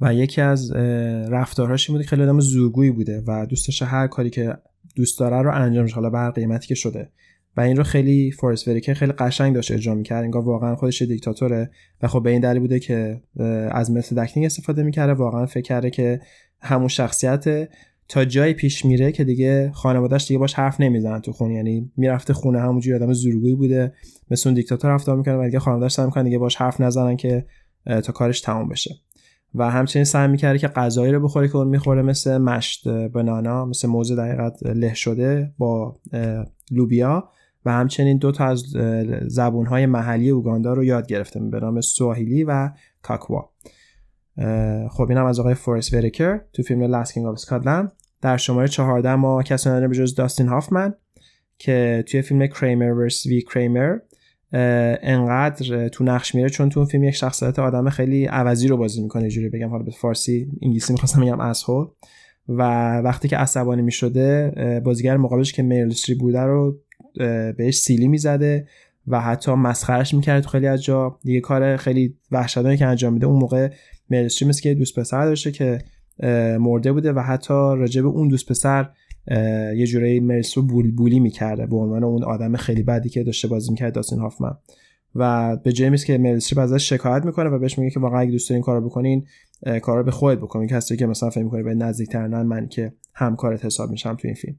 و 0.00 0.14
یکی 0.14 0.40
از 0.40 0.72
رفتارهاش 1.30 1.90
بوده 1.90 2.04
که 2.04 2.10
خیلی 2.10 2.22
آدم 2.22 2.40
زوگویی 2.40 2.90
بوده 2.90 3.22
و 3.26 3.46
دوستش 3.46 3.82
هر 3.82 4.06
کاری 4.06 4.30
که 4.30 4.56
دوست 4.96 5.18
داره 5.18 5.42
رو 5.42 5.54
انجام 5.54 5.88
حالا 5.94 6.10
به 6.10 6.18
هر 6.18 6.30
قیمتی 6.30 6.68
که 6.68 6.74
شده. 6.74 7.10
و 7.58 7.60
این 7.60 7.76
رو 7.76 7.82
خیلی 7.82 8.30
فورست 8.30 8.68
وریکر 8.68 8.94
خیلی 8.94 9.12
قشنگ 9.12 9.54
داشت 9.54 9.72
اجرا 9.72 9.94
می‌کرد. 9.94 10.24
انگار 10.24 10.42
واقعا 10.42 10.76
خودش 10.76 11.02
دیکتاتوره 11.02 11.70
و 12.02 12.08
خب 12.08 12.22
به 12.22 12.30
این 12.30 12.40
دلیل 12.40 12.60
بوده 12.60 12.78
که 12.78 13.20
از 13.70 13.90
مثل 13.90 14.24
دکنینگ 14.24 14.46
استفاده 14.46 14.82
می‌کرده. 14.82 15.12
واقعا 15.12 15.46
فکر 15.46 15.62
کرده 15.62 15.90
که 15.90 16.20
همون 16.60 16.88
شخصیت 16.88 17.68
تا 18.08 18.24
جایی 18.24 18.54
پیش 18.54 18.84
میره 18.84 19.12
که 19.12 19.24
دیگه 19.24 19.70
خانوادهش 19.74 20.28
دیگه 20.28 20.38
باش 20.38 20.54
حرف 20.54 20.80
نمی‌زنن 20.80 21.20
تو 21.20 21.32
خونه. 21.32 21.54
یعنی 21.54 21.90
می‌رفته 21.96 22.32
خونه 22.32 22.60
همونجوری 22.60 22.96
آدم 22.96 23.12
زورگویی 23.12 23.54
بوده 23.54 23.92
مثل 24.30 24.48
اون 24.48 24.54
دیکتاتور 24.54 24.90
رفتار 24.90 25.16
می‌کنه 25.16 25.36
و 25.36 25.44
دیگه 25.44 25.58
خانوادهش 25.58 25.92
سعی 25.92 26.04
می‌کنن 26.04 26.24
دیگه 26.24 26.38
باش 26.38 26.56
حرف 26.56 26.80
نزنن 26.80 27.16
که 27.16 27.46
تا 27.86 28.12
کارش 28.12 28.40
تموم 28.40 28.68
بشه. 28.68 28.94
و 29.54 29.70
همچنین 29.70 30.04
سعی 30.04 30.28
می‌کرده 30.28 30.58
که 30.58 30.68
غذایی 30.68 31.12
رو 31.12 31.20
بخوره 31.20 31.48
که 31.48 31.56
اون 31.56 31.68
می‌خوره 31.68 32.02
مثل 32.02 32.38
mashed 32.38 32.88
banana 32.88 33.64
مثل 33.64 33.88
موز 33.88 34.16
دقیقا 34.16 34.62
له 34.62 34.94
شده 34.94 35.52
با 35.58 35.96
لوبیا. 36.70 37.30
و 37.64 37.72
همچنین 37.72 38.18
دو 38.18 38.32
تا 38.32 38.44
از 38.44 38.62
زبونهای 39.26 39.86
محلی 39.86 40.30
اوگاندا 40.30 40.72
رو 40.72 40.84
یاد 40.84 41.06
گرفته 41.06 41.40
به 41.40 41.60
نام 41.60 41.80
سواهیلی 41.80 42.44
و 42.44 42.70
کاکوا. 43.02 43.50
خب 44.90 45.06
اینم 45.08 45.24
از 45.24 45.40
آقای 45.40 45.54
فارست 45.54 45.94
ویتاکر 45.94 46.40
تو 46.52 46.62
فیلم 46.62 46.82
Last 46.82 47.04
King 47.04 47.26
of 47.26 47.34
Scotland 47.34 47.92
در 48.22 48.36
شماره 48.36 48.68
14 48.68 49.14
ما 49.14 49.42
کسی 49.42 49.68
نداریم 49.68 49.90
بجز 49.90 50.14
داستین 50.14 50.48
هافمن 50.48 50.94
که 51.58 52.04
توی 52.06 52.22
فیلم 52.22 52.46
Kramer 52.46 52.92
vs. 52.92 53.26
Kramer 53.26 53.98
انقدر 55.02 55.88
تو 55.88 56.04
نقش 56.04 56.34
میره 56.34 56.48
چون 56.48 56.68
تو 56.68 56.80
اون 56.80 56.88
فیلم 56.88 57.04
یک 57.04 57.14
شخصیت 57.14 57.58
آدم 57.58 57.90
خیلی 57.90 58.26
عوضی 58.26 58.68
رو 58.68 58.76
بازی 58.76 59.02
می‌کنه 59.02 59.28
جوری 59.28 59.48
بگم 59.48 59.68
حالا 59.68 59.82
به 59.82 59.90
فارسی 59.90 60.50
انگلیسی 60.62 60.92
می‌خواستم 60.92 61.20
بگم 61.20 61.40
اسهول 61.40 61.86
و 62.48 62.62
وقتی 62.98 63.28
که 63.28 63.36
عصبانی 63.36 63.82
می‌شده 63.82 64.80
بازیگر 64.84 65.16
مقابلش 65.16 65.52
که 65.52 65.62
میرل 65.62 65.92
بوده 66.20 66.40
رو 66.40 66.78
بهش 67.56 67.78
سیلی 67.78 68.08
می‌زده 68.08 68.66
و 69.06 69.20
حتی 69.20 69.52
مسخرش 69.52 70.14
می‌کرد 70.14 70.46
خیلی 70.46 70.66
از 70.66 70.82
جا. 70.82 71.18
دیگه 71.24 71.40
کار 71.40 71.76
خیلی 71.76 72.14
وحشتناکی 72.30 72.76
که 72.76 72.86
انجام 72.86 73.12
میده 73.12 73.26
اون 73.26 73.38
موقع 73.38 73.70
مرستری 74.10 74.48
مثل 74.48 74.62
که 74.62 74.74
دوست 74.74 74.98
پسر 74.98 75.24
داشته 75.24 75.52
که 75.52 75.78
مرده 76.58 76.92
بوده 76.92 77.12
و 77.12 77.20
حتی 77.20 77.54
راجع 77.54 78.02
به 78.02 78.08
اون 78.08 78.28
دوست 78.28 78.48
پسر 78.48 78.90
یه 79.76 79.86
جورایی 79.86 80.20
مرس 80.20 80.58
رو 80.58 80.64
بول 80.64 80.90
بولی 80.90 81.20
می‌کرده. 81.20 81.66
به 81.66 81.76
عنوان 81.76 82.04
اون 82.04 82.24
آدم 82.24 82.56
خیلی 82.56 82.82
بدی 82.82 83.08
که 83.08 83.24
داشته 83.24 83.48
بازی 83.48 83.70
می‌کرد 83.70 83.94
داستین 83.94 84.18
هافمن. 84.18 84.52
و 85.14 85.56
به 85.56 85.72
جیمز 85.72 86.04
که 86.04 86.18
مریل 86.18 86.36
استریپ 86.36 86.58
ازش 86.58 86.88
شکایت 86.88 87.24
می‌کنه 87.24 87.50
و 87.50 87.58
بهش 87.58 87.78
میگه 87.78 87.90
که 87.90 88.00
واقعا 88.00 88.20
اگه 88.20 88.30
دوست 88.30 88.50
دارین 88.50 88.62
کارو 88.62 88.88
بکنین 88.88 89.26
کارو 89.82 90.02
به 90.02 90.10
خودت 90.10 90.38
بکنین 90.38 90.68
کسی 90.68 90.96
که 90.96 91.06
مثلا 91.06 91.30
فکر 91.30 91.44
می‌کنه 91.44 91.62
به 91.62 91.74
نزدیکترن 91.74 92.42
من 92.42 92.68
که 92.68 92.92
همکارت 93.14 93.64
حساب 93.64 93.90
میشم 93.90 94.14
تو 94.14 94.28
این 94.28 94.34
فیلم. 94.34 94.56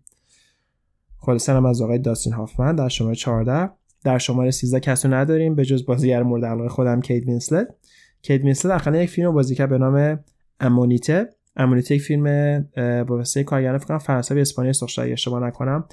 خلاصه 1.19 1.53
هم 1.53 1.65
از 1.65 1.81
آقای 1.81 1.99
داستین 1.99 2.33
هافمن 2.33 2.75
در 2.75 2.89
شماره 2.89 3.15
14 3.15 3.69
در 4.03 4.17
شماره 4.17 4.51
13 4.51 4.79
کسی 4.79 4.98
رو 4.98 5.07
نداریم 5.07 5.55
به 5.55 5.65
جز 5.65 5.85
بازیگر 5.85 6.23
مورد 6.23 6.45
علاقه 6.45 6.69
خودم 6.69 7.01
کیت 7.01 7.25
وینسلت. 7.25 7.67
کیت 8.21 8.41
وینسلت 8.41 8.85
در 8.85 9.03
یک 9.03 9.09
فیلم 9.09 9.31
بازی 9.31 9.55
کرد 9.55 9.69
به 9.69 9.77
نام 9.77 10.19
Ammonite 10.59 11.29
ئه. 11.55 11.68
Ammonite 11.68 11.95
یک 11.95 12.01
فیلم 12.01 12.23
با 13.03 13.15
واسطه 13.17 13.43
کارگردان 13.43 13.77
فکر 13.77 13.87
کنم 13.87 13.97
فرانسوی 13.97 14.41
اسپانیایی 14.41 14.73
ساخته 14.73 15.01
اشتباه 15.01 15.47
نکنم. 15.47 15.85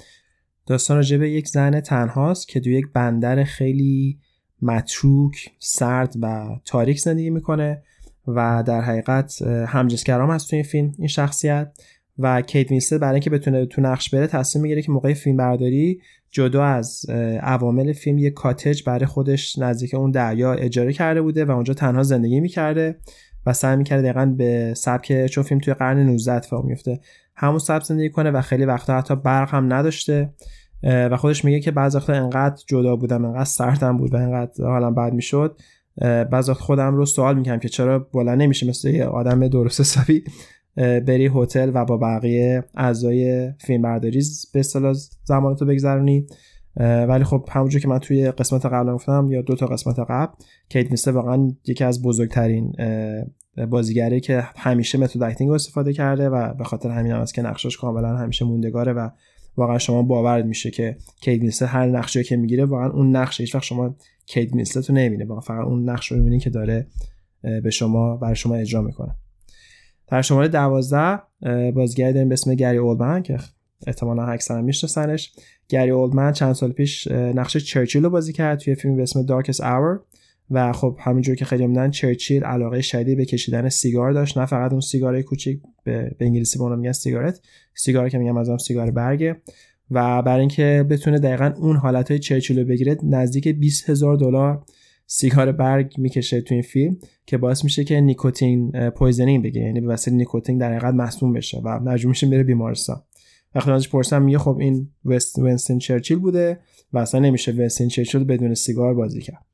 داستان 0.65 0.97
راجع 0.97 1.17
به 1.17 1.29
یک 1.29 1.47
زن 1.47 1.79
تنهاست 1.79 2.47
که 2.47 2.59
توی 2.59 2.73
یک 2.73 2.85
بندر 2.93 3.43
خیلی 3.43 4.19
متروک 4.61 5.51
سرد 5.59 6.15
و 6.21 6.47
تاریک 6.65 6.99
زندگی 6.99 7.29
می‌کنه 7.29 7.83
و 8.27 8.63
در 8.67 8.81
حقیقت 8.81 9.41
همجنسگرام 9.41 10.31
هست 10.31 10.49
تو 10.49 10.55
این 10.55 10.65
فیلم 10.65 10.91
این 10.97 11.07
شخصیت. 11.07 11.79
و 12.19 12.41
کیت 12.41 12.71
وینسلت 12.71 12.99
برای 12.99 13.13
اینکه 13.13 13.29
بتونه 13.29 13.65
تو 13.65 13.81
نقش 13.81 14.09
بره 14.09 14.27
تصمیم 14.27 14.61
می‌گیره 14.61 14.81
که 14.81 14.91
موقع 14.91 15.13
فیلم 15.13 15.37
برداری 15.37 16.01
جدا 16.31 16.63
از 16.63 17.05
عوامل 17.41 17.93
فیلم 17.93 18.17
یه 18.17 18.29
کاتج 18.29 18.83
برای 18.83 19.05
خودش 19.05 19.57
نزدیک 19.57 19.93
اون 19.93 20.11
دریا 20.11 20.53
اجاره 20.53 20.93
کرده 20.93 21.21
بوده 21.21 21.45
و 21.45 21.51
اونجا 21.51 21.73
تنها 21.73 22.03
زندگی 22.03 22.39
می‌کرده 22.39 22.97
و 23.45 23.53
سعی 23.53 23.75
می‌کرده 23.75 24.01
دقیقا 24.01 24.25
به 24.25 24.73
سبک 24.73 25.25
چون 25.25 25.43
فیلم 25.43 25.61
توی 25.61 25.73
قرن 25.73 25.99
19 25.99 26.33
اتفاق 26.33 26.65
میفته 26.65 26.99
همون 27.35 27.59
سبک 27.59 27.83
زندگی 27.83 28.09
کنه 28.09 28.31
و 28.31 28.41
خیلی 28.41 28.65
وقتا 28.65 28.97
حتی 28.97 29.15
برق 29.15 29.49
هم 29.49 29.73
نداشته. 29.73 30.33
و 30.83 31.17
خودش 31.17 31.45
میگه 31.45 31.59
که 31.59 31.71
بعضی 31.71 31.97
وقتا 31.97 32.13
انقدر 32.13 32.63
جدا 32.67 32.95
بودم 32.95 33.25
انقدر 33.25 33.43
سردم 33.43 33.97
بود 33.97 34.13
و 34.13 34.17
انقدر 34.17 34.65
حالم 34.65 34.95
بد 34.95 35.13
می‌شد. 35.13 35.59
بعضی 36.31 36.51
وقت 36.51 36.61
خودم 36.61 36.95
رو 36.95 37.05
سوال 37.05 37.37
می‌کنم 37.37 37.59
که 37.59 37.69
چرا 37.69 37.99
بلند 37.99 38.41
نمیشه 38.41 38.67
مثل 38.67 38.89
یه 38.89 39.05
آدم 39.05 39.47
درست 39.47 39.79
حسابی. 39.79 40.23
بری 40.77 41.31
هتل 41.35 41.71
و 41.73 41.85
با 41.85 41.97
بقیه 41.97 42.63
اعضای 42.75 43.51
فیلم 43.59 43.81
برداری 43.81 44.21
به 44.53 44.59
اصطلاح 44.59 44.93
زمانتو 45.23 45.65
بگذرونی. 45.65 46.25
ولی 46.79 47.23
خب 47.23 47.45
همونجور 47.51 47.81
که 47.81 47.87
من 47.87 47.99
توی 47.99 48.31
قسمت 48.31 48.65
قبل 48.65 48.93
گفتم 48.93 49.27
یا 49.31 49.41
دو 49.41 49.55
تا 49.55 49.65
قسمت 49.65 49.99
قبل 49.99 50.33
کیت 50.69 50.91
میسته 50.91 51.11
واقعا 51.11 51.51
یکی 51.67 51.83
از 51.83 52.01
بزرگترین 52.01 52.73
بازیگری 53.69 54.19
که 54.19 54.43
همیشه 54.57 54.97
method 54.97 55.23
acting 55.23 55.51
استفاده 55.51 55.93
کرده 55.93 56.29
و 56.29 56.53
به 56.53 56.63
خاطر 56.63 56.89
همین 56.89 57.11
هم 57.11 57.21
است 57.21 57.33
که 57.33 57.41
نقشش 57.41 57.77
کاملا 57.77 58.17
همیشه 58.17 58.45
موندگاره 58.45 58.93
و 58.93 59.09
واقعا 59.57 59.77
شما 59.77 60.03
باورت 60.03 60.45
میشه 60.45 60.71
که 60.71 60.97
کیت 61.21 61.41
وینسلته 61.41 61.65
هر 61.65 61.85
نقشی 61.85 62.23
که 62.23 62.37
می‌گیره 62.37 62.65
واقعا 62.65 62.89
اون 62.89 63.15
نقش 63.15 63.41
هیچ 63.41 63.55
وقت 63.55 63.63
شما 63.63 63.95
کیت 64.25 64.55
وینسلت 64.55 64.81
رو 64.81 64.93
نمی‌بینی. 64.93 65.25
واقعا 65.25 65.41
فقط 65.41 65.65
اون 65.65 65.89
نقش 65.89 66.11
رو 66.11 66.17
می‌بینی 66.17 66.39
که 66.39 66.49
داره 66.49 66.87
به 67.41 67.69
شما 67.69 68.17
برای 68.17 68.35
شما 68.35 68.55
اجرا 68.55 68.81
می‌کنه. 68.81 69.15
در 70.07 70.21
شماره 70.21 70.47
12 70.47 71.71
بازیگری 71.71 72.13
داریم 72.13 72.29
به 72.29 72.33
اسم 72.33 72.55
گری 72.55 72.77
اولدمن 72.77 73.23
که 73.23 73.37
احتمالا 73.87 74.25
اکثرا 74.25 74.61
میشناسنش. 74.61 75.33
گری 75.69 75.89
اولدمن 75.89 76.31
چند 76.31 76.53
سال 76.53 76.71
پیش 76.71 77.07
نقش 77.11 77.57
چرچیل 77.57 78.03
رو 78.03 78.09
بازی 78.09 78.33
کرد 78.33 78.59
توی 78.59 78.75
فیلم 78.75 78.95
به 78.95 79.03
اسم 79.03 79.21
Darkest 79.21 79.61
Hour 79.61 80.03
و 80.51 80.73
خب 80.73 80.97
همینجور 80.99 81.35
که 81.35 81.45
خیلیا 81.45 81.67
میدونن 81.67 81.91
چرچیل 81.91 82.43
علاقه 82.43 82.81
شدیدی 82.81 83.15
به 83.15 83.25
کشیدن 83.25 83.69
سیگار 83.69 84.11
داشت. 84.11 84.37
نه 84.37 84.45
فقط 84.45 84.71
اون 84.71 84.81
سیگار 84.81 85.21
کوچیک 85.21 85.61
به, 85.83 86.15
انگلیسی 86.19 86.59
به 86.59 86.75
میگن 86.75 86.91
cigarette. 86.91 87.41
سیگار 87.73 88.09
که 88.09 88.17
میگم 88.17 88.37
از 88.37 88.49
هم 88.49 88.57
سیگار 88.57 88.91
برگه. 88.91 89.35
و 89.91 90.21
برای 90.21 90.39
اینکه 90.39 90.85
بتونه 90.89 91.19
دقیقا 91.19 91.53
اون 91.57 91.75
حالت 91.75 92.11
های 92.11 92.19
چرچیل 92.19 92.59
رو 92.59 92.65
بگیره 92.65 92.97
نزدیک 93.03 93.47
20 93.47 93.89
هزار 93.89 94.15
دلار 94.17 94.63
سیگار 95.09 95.51
برگ 95.51 95.93
می‌کشه 95.97 96.41
تو 96.41 96.53
این 96.53 96.63
فیلم 96.63 96.97
که 97.25 97.37
باعث 97.37 97.63
میشه 97.63 97.83
که 97.83 98.01
nicotine 98.01 98.89
poisoning 98.89 99.43
بگیره. 99.43 99.65
یعنی 99.65 99.81
به 99.81 99.87
واسطه 99.87 100.11
نیکوتین 100.11 100.57
در 100.57 100.71
حقیقت 100.71 100.93
مصدوم 100.93 101.33
بشه 101.33 101.61
و 101.63 101.79
مجبور 101.79 102.09
میشه 102.09 102.27
بره 102.27 102.43
بیمارستان. 102.43 103.01
وقتی 103.55 103.71
ازش 103.71 103.89
پرسم 103.89 104.21
میگه 104.21 104.37
خب 104.37 104.57
این 104.57 104.89
وست 105.05 105.39
وینستون 105.39 105.79
چرچیل 105.79 106.19
بوده 106.19 106.59
و 106.93 106.97
اصلا 106.97 107.19
نمیشه 107.19 107.51
ونستون 107.51 107.87
چرچیل 107.87 108.23
بدون 108.23 108.53
سیگار 108.53 108.93
بازی 108.93 109.21
کرد. 109.21 109.45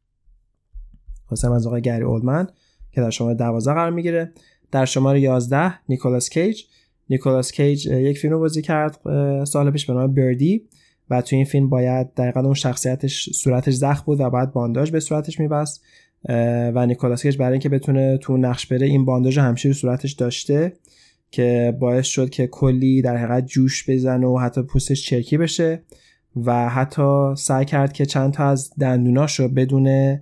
واسه 1.31 1.53
از 1.53 1.67
آقای 1.67 1.81
گری 1.81 2.03
اولمن 2.03 2.47
که 2.91 3.01
در 3.01 3.09
شماره 3.09 3.35
12 3.35 3.73
قرار 3.73 3.91
می‌گیره. 3.91 4.33
در 4.71 4.85
شماره 4.85 5.21
11 5.21 5.73
نیکولاس 5.89 6.29
کیج. 6.29 6.63
نیکولاس 7.09 7.51
کیج 7.51 7.85
یک 7.85 8.19
فیلم 8.19 8.39
بازی 8.39 8.61
کرد 8.61 8.99
سال 9.45 9.71
پیش 9.71 9.85
به 9.85 9.93
نام 9.93 10.13
بردی 10.13 10.67
و 11.09 11.21
تو 11.21 11.35
این 11.35 11.45
فیلم 11.45 11.69
باید 11.69 12.13
دقیقا 12.13 12.39
اون 12.39 12.53
شخصیتش 12.53 13.29
صورتش 13.29 13.73
زخم 13.73 14.03
بود 14.05 14.19
و 14.19 14.29
باید 14.29 14.51
بانداج 14.51 14.91
به 14.91 14.99
صورتش 14.99 15.39
میبست 15.39 15.83
و 16.75 16.85
نیکولاس 16.85 17.21
کیج 17.21 17.37
برای 17.37 17.51
اینکه 17.51 17.69
بتونه 17.69 18.17
تو 18.17 18.37
نقش 18.37 18.67
بره 18.67 18.87
این 18.87 19.05
بانداج 19.05 19.39
همیشه 19.39 19.69
رو 19.69 19.73
صورتش 19.73 20.11
داشته 20.11 20.73
که 21.31 21.77
باعث 21.79 22.05
شد 22.05 22.29
که 22.29 22.47
کلی 22.47 23.01
در 23.01 23.17
حقیقت 23.17 23.45
جوش 23.45 23.89
بزنه 23.89 24.27
و 24.27 24.37
حتی 24.37 24.61
پوستش 24.61 25.05
چرکی 25.05 25.37
بشه 25.37 25.81
و 26.35 26.69
حتی 26.69 27.35
سعی 27.37 27.65
کرد 27.65 27.93
که 27.93 28.05
چند 28.05 28.33
تا 28.33 28.49
از 28.49 28.73
دندوناش 28.79 29.39
رو 29.39 29.47
بدون 29.47 30.17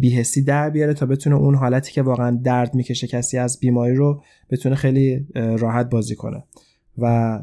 بی‌حسی 0.00 0.42
در 0.42 0.70
بیاره 0.70 0.94
تا 0.94 1.06
بتونه 1.06 1.36
اون 1.36 1.54
حالتی 1.54 1.92
که 1.92 2.02
واقعا 2.02 2.40
درد 2.44 2.74
می‌کشه 2.74 3.06
کسی 3.06 3.38
از 3.38 3.60
بیماری 3.60 3.94
رو 3.94 4.22
بتونه 4.50 4.74
خیلی 4.74 5.26
راحت 5.34 5.90
بازی 5.90 6.14
کنه. 6.14 6.44
و 6.98 7.38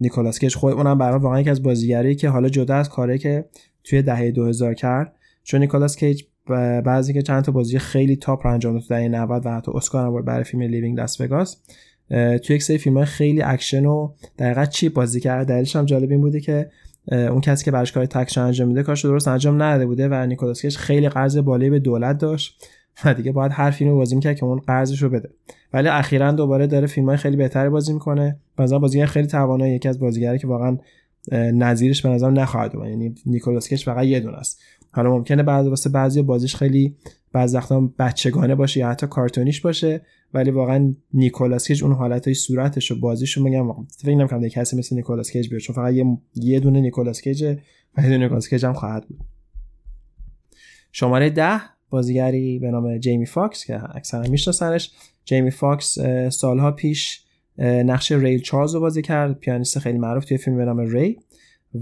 نیکولاس 0.00 0.38
کیج 0.38 0.54
خود 0.54 0.72
اونم 0.72 0.98
برای 0.98 1.18
واقعا 1.18 1.40
یکی 1.40 1.50
از 1.50 1.62
بازیگری 1.62 2.14
که 2.14 2.28
حالا 2.28 2.48
جدا 2.48 2.74
از 2.74 2.88
کاری 2.88 3.18
که 3.18 3.44
توی 3.84 4.02
دهه 4.02 4.30
2000 4.30 4.74
کرد. 4.74 5.12
چون 5.42 5.60
نیکولاس 5.60 5.96
کیج 5.96 6.22
بعد 6.84 7.12
اینکه 7.12 7.22
چند 7.22 7.44
تا 7.44 7.52
بازی 7.52 7.78
خیلی 7.78 8.16
top 8.16 8.46
رو 8.46 8.52
انجام 8.52 8.78
داد 8.78 8.88
دهه 8.88 9.08
90 9.08 9.46
و 9.46 9.50
حتی 9.50 9.72
اسکار 9.74 10.06
هم 10.06 10.24
برای 10.24 10.44
فیلم 10.44 10.62
Leaving 10.62 10.96
Las 10.96 11.20
Vegas 11.20 11.56
توی 12.08 12.56
یک 12.56 12.62
سری 12.62 12.78
فیلم 12.78 13.04
خیلی 13.04 13.42
اکشن 13.42 13.86
و 13.86 14.12
دقیقا 14.38 14.64
چی 14.64 14.88
بازی 14.88 15.20
کرد. 15.20 15.46
دلیلش 15.46 15.76
هم 15.76 15.84
جالب 15.84 16.10
این 16.10 16.20
بوده 16.20 16.40
که 16.40 16.70
اون 17.12 17.40
کسی 17.40 17.64
که 17.64 17.70
براش 17.70 17.92
کار 17.92 18.06
تکشن 18.06 18.40
انجام 18.40 18.68
میده 18.68 18.82
کارش 18.82 19.04
درست 19.04 19.28
انجام 19.28 19.62
نداده 19.62 19.86
بوده 19.86 20.08
و 20.08 20.26
نیکولاس 20.26 20.62
کیج 20.62 20.76
خیلی 20.76 21.08
قرض 21.08 21.38
بالایی 21.38 21.70
به 21.70 21.78
دولت 21.78 22.18
داشت. 22.18 22.64
و 23.04 23.14
دیگه 23.14 23.32
باید 23.32 23.52
هر 23.54 23.70
فیلم 23.70 23.94
بازی 23.94 24.14
می‌کرد 24.14 24.36
که 24.36 24.44
اون 24.44 24.58
قرضش 24.58 25.02
رو 25.02 25.08
بده. 25.08 25.30
ولی 25.72 25.88
اخیرا 25.88 26.32
دوباره 26.32 26.66
داره 26.66 26.86
فیلم 26.86 27.06
های 27.06 27.16
خیلی 27.16 27.36
بهتری 27.36 27.68
بازی 27.68 27.92
می‌کنه. 27.92 28.40
مثلا 28.58 28.78
بازیگر 28.78 29.06
خیلی 29.06 29.26
توانایی. 29.26 29.74
یکی 29.74 29.88
از 29.88 29.98
بازیگری 29.98 30.38
که 30.38 30.46
واقعا 30.46 30.78
نظیرش 31.32 32.02
به 32.02 32.08
نظر 32.08 32.30
نخواهد 32.30 32.76
اومد. 32.76 32.88
یعنی 32.88 33.14
نیکولاس 33.26 33.68
کیج 33.68 33.84
فقط 33.84 34.04
یه 34.04 34.20
دونه 34.20 34.36
است. 34.36 34.60
حالا 34.92 35.10
ممکنه 35.10 35.42
بعضی 35.42 35.68
واسه 35.68 35.90
بعضی 35.90 36.22
بازیش 36.22 36.56
خیلی 36.56 36.96
بعض 37.32 37.54
وقتا 37.54 37.80
بچگانه 37.98 38.54
باشه 38.54 38.80
یا 38.80 38.88
حتی 38.88 39.06
کارتونیش 39.06 39.60
باشه 39.60 40.00
ولی 40.34 40.50
واقعا 40.50 40.94
نیکولاس 41.14 41.66
کیج 41.66 41.84
اون 41.84 41.92
حالتای 41.92 42.34
صورتش 42.34 42.90
و 42.90 43.00
بازیشو 43.00 43.42
میگم 43.42 43.86
فکر 43.98 44.14
نمی‌کنم 44.14 44.48
کسی 44.48 44.78
مثل 44.78 44.96
نیکولاس 44.96 45.30
کیج 45.30 45.48
بیاد. 45.48 45.60
چون 45.60 45.76
فقط 45.76 45.94
یه 45.94 46.18
یه 46.34 46.60
دونه 46.60 46.80
نیکولاس 46.80 47.20
کیج 47.20 47.42
و 47.42 47.46
یه 48.02 48.08
دونه 48.08 48.18
نیکولاس 48.18 48.48
کیج 48.48 48.66
هم 48.66 48.72
خواهد 48.72 49.08
بود. 49.08 49.20
شماره 50.92 51.30
ده. 51.30 51.60
بازیگری 51.90 52.58
به 52.58 52.70
نام 52.70 52.98
جیمی 52.98 53.26
فاکس 53.26 53.64
که 53.64 53.96
اکثرا 53.96 54.22
میشناسنش. 54.22 54.90
جیمی 55.24 55.50
فاکس 55.50 55.98
سالها 56.28 56.70
پیش 56.70 57.24
نقش 57.58 58.12
ری 58.12 58.40
چارلز 58.40 58.74
رو 58.74 58.80
بازی 58.80 59.02
کرد 59.02 59.38
پیانیست 59.38 59.78
خیلی 59.78 59.98
معروف 59.98 60.24
توی 60.24 60.36
فیلم 60.36 60.56
به 60.56 60.64
نام 60.64 60.80
ری. 60.80 61.18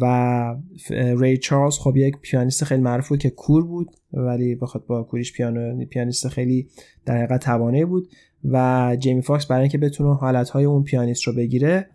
و 0.00 0.56
ری 0.90 1.36
چارلز 1.36 1.78
خب 1.78 1.96
یک 1.96 2.16
پیانیست 2.22 2.64
خیلی 2.64 2.82
معروف 2.82 3.08
بود 3.08 3.18
که 3.18 3.30
کور 3.30 3.66
بود 3.66 3.90
ولی 4.12 4.54
بخاطر 4.54 4.84
با 4.86 5.02
کوریش 5.02 5.32
پیانو 5.32 5.84
پیانیست 5.84 6.28
خیلی 6.28 6.68
در 7.06 7.16
حقیقت 7.16 7.44
توانا 7.44 7.84
بود. 7.84 8.08
و 8.44 8.96
جیمی 9.00 9.22
فاکس 9.22 9.46
برای 9.46 9.60
اینکه 9.60 9.78
بتونه 9.78 10.14
حالتهای 10.14 10.64
اون 10.64 10.82
پیانیست 10.82 11.22
رو 11.22 11.32
بگیره 11.32 11.86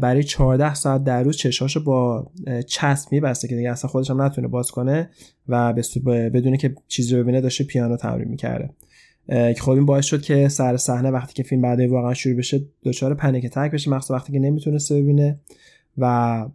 برای 0.00 0.22
14 0.22 0.74
ساعت 0.74 1.04
در 1.04 1.22
روز 1.22 1.36
چشاشو 1.36 1.84
با 1.84 2.26
چسب 2.66 3.12
میبسته 3.12 3.48
که 3.48 3.56
دیگه 3.56 3.70
اصلا 3.70 3.90
خودش 3.90 4.10
هم 4.10 4.22
نتونه 4.22 4.48
باز 4.48 4.70
کنه 4.70 5.10
و 5.48 5.72
بدونه 6.06 6.56
که 6.56 6.74
چیزی 6.88 7.16
رو 7.16 7.22
ببینه 7.22 7.40
داشته 7.40 7.64
پیانو 7.64 7.96
تمرین 7.96 8.28
می‌کرده. 8.28 8.70
که 9.28 9.56
خب 9.60 9.70
این 9.70 9.86
باعث 9.86 10.04
شد 10.04 10.22
که 10.22 10.48
سر 10.48 10.76
صحنه 10.76 11.10
وقتی 11.10 11.32
که 11.32 11.42
فیلم 11.42 11.62
بعد 11.62 11.80
واقعا 11.80 12.14
شروع 12.14 12.36
بشه 12.36 12.60
دچار 12.84 13.14
panic 13.14 13.46
attack 13.46 13.70
بشه 13.70 13.90
مخصوصا 13.90 14.14
وقتی 14.14 14.32
که 14.32 14.38
نمی‌تونسته 14.38 15.02
ببینه 15.02 15.40
و 15.98 16.46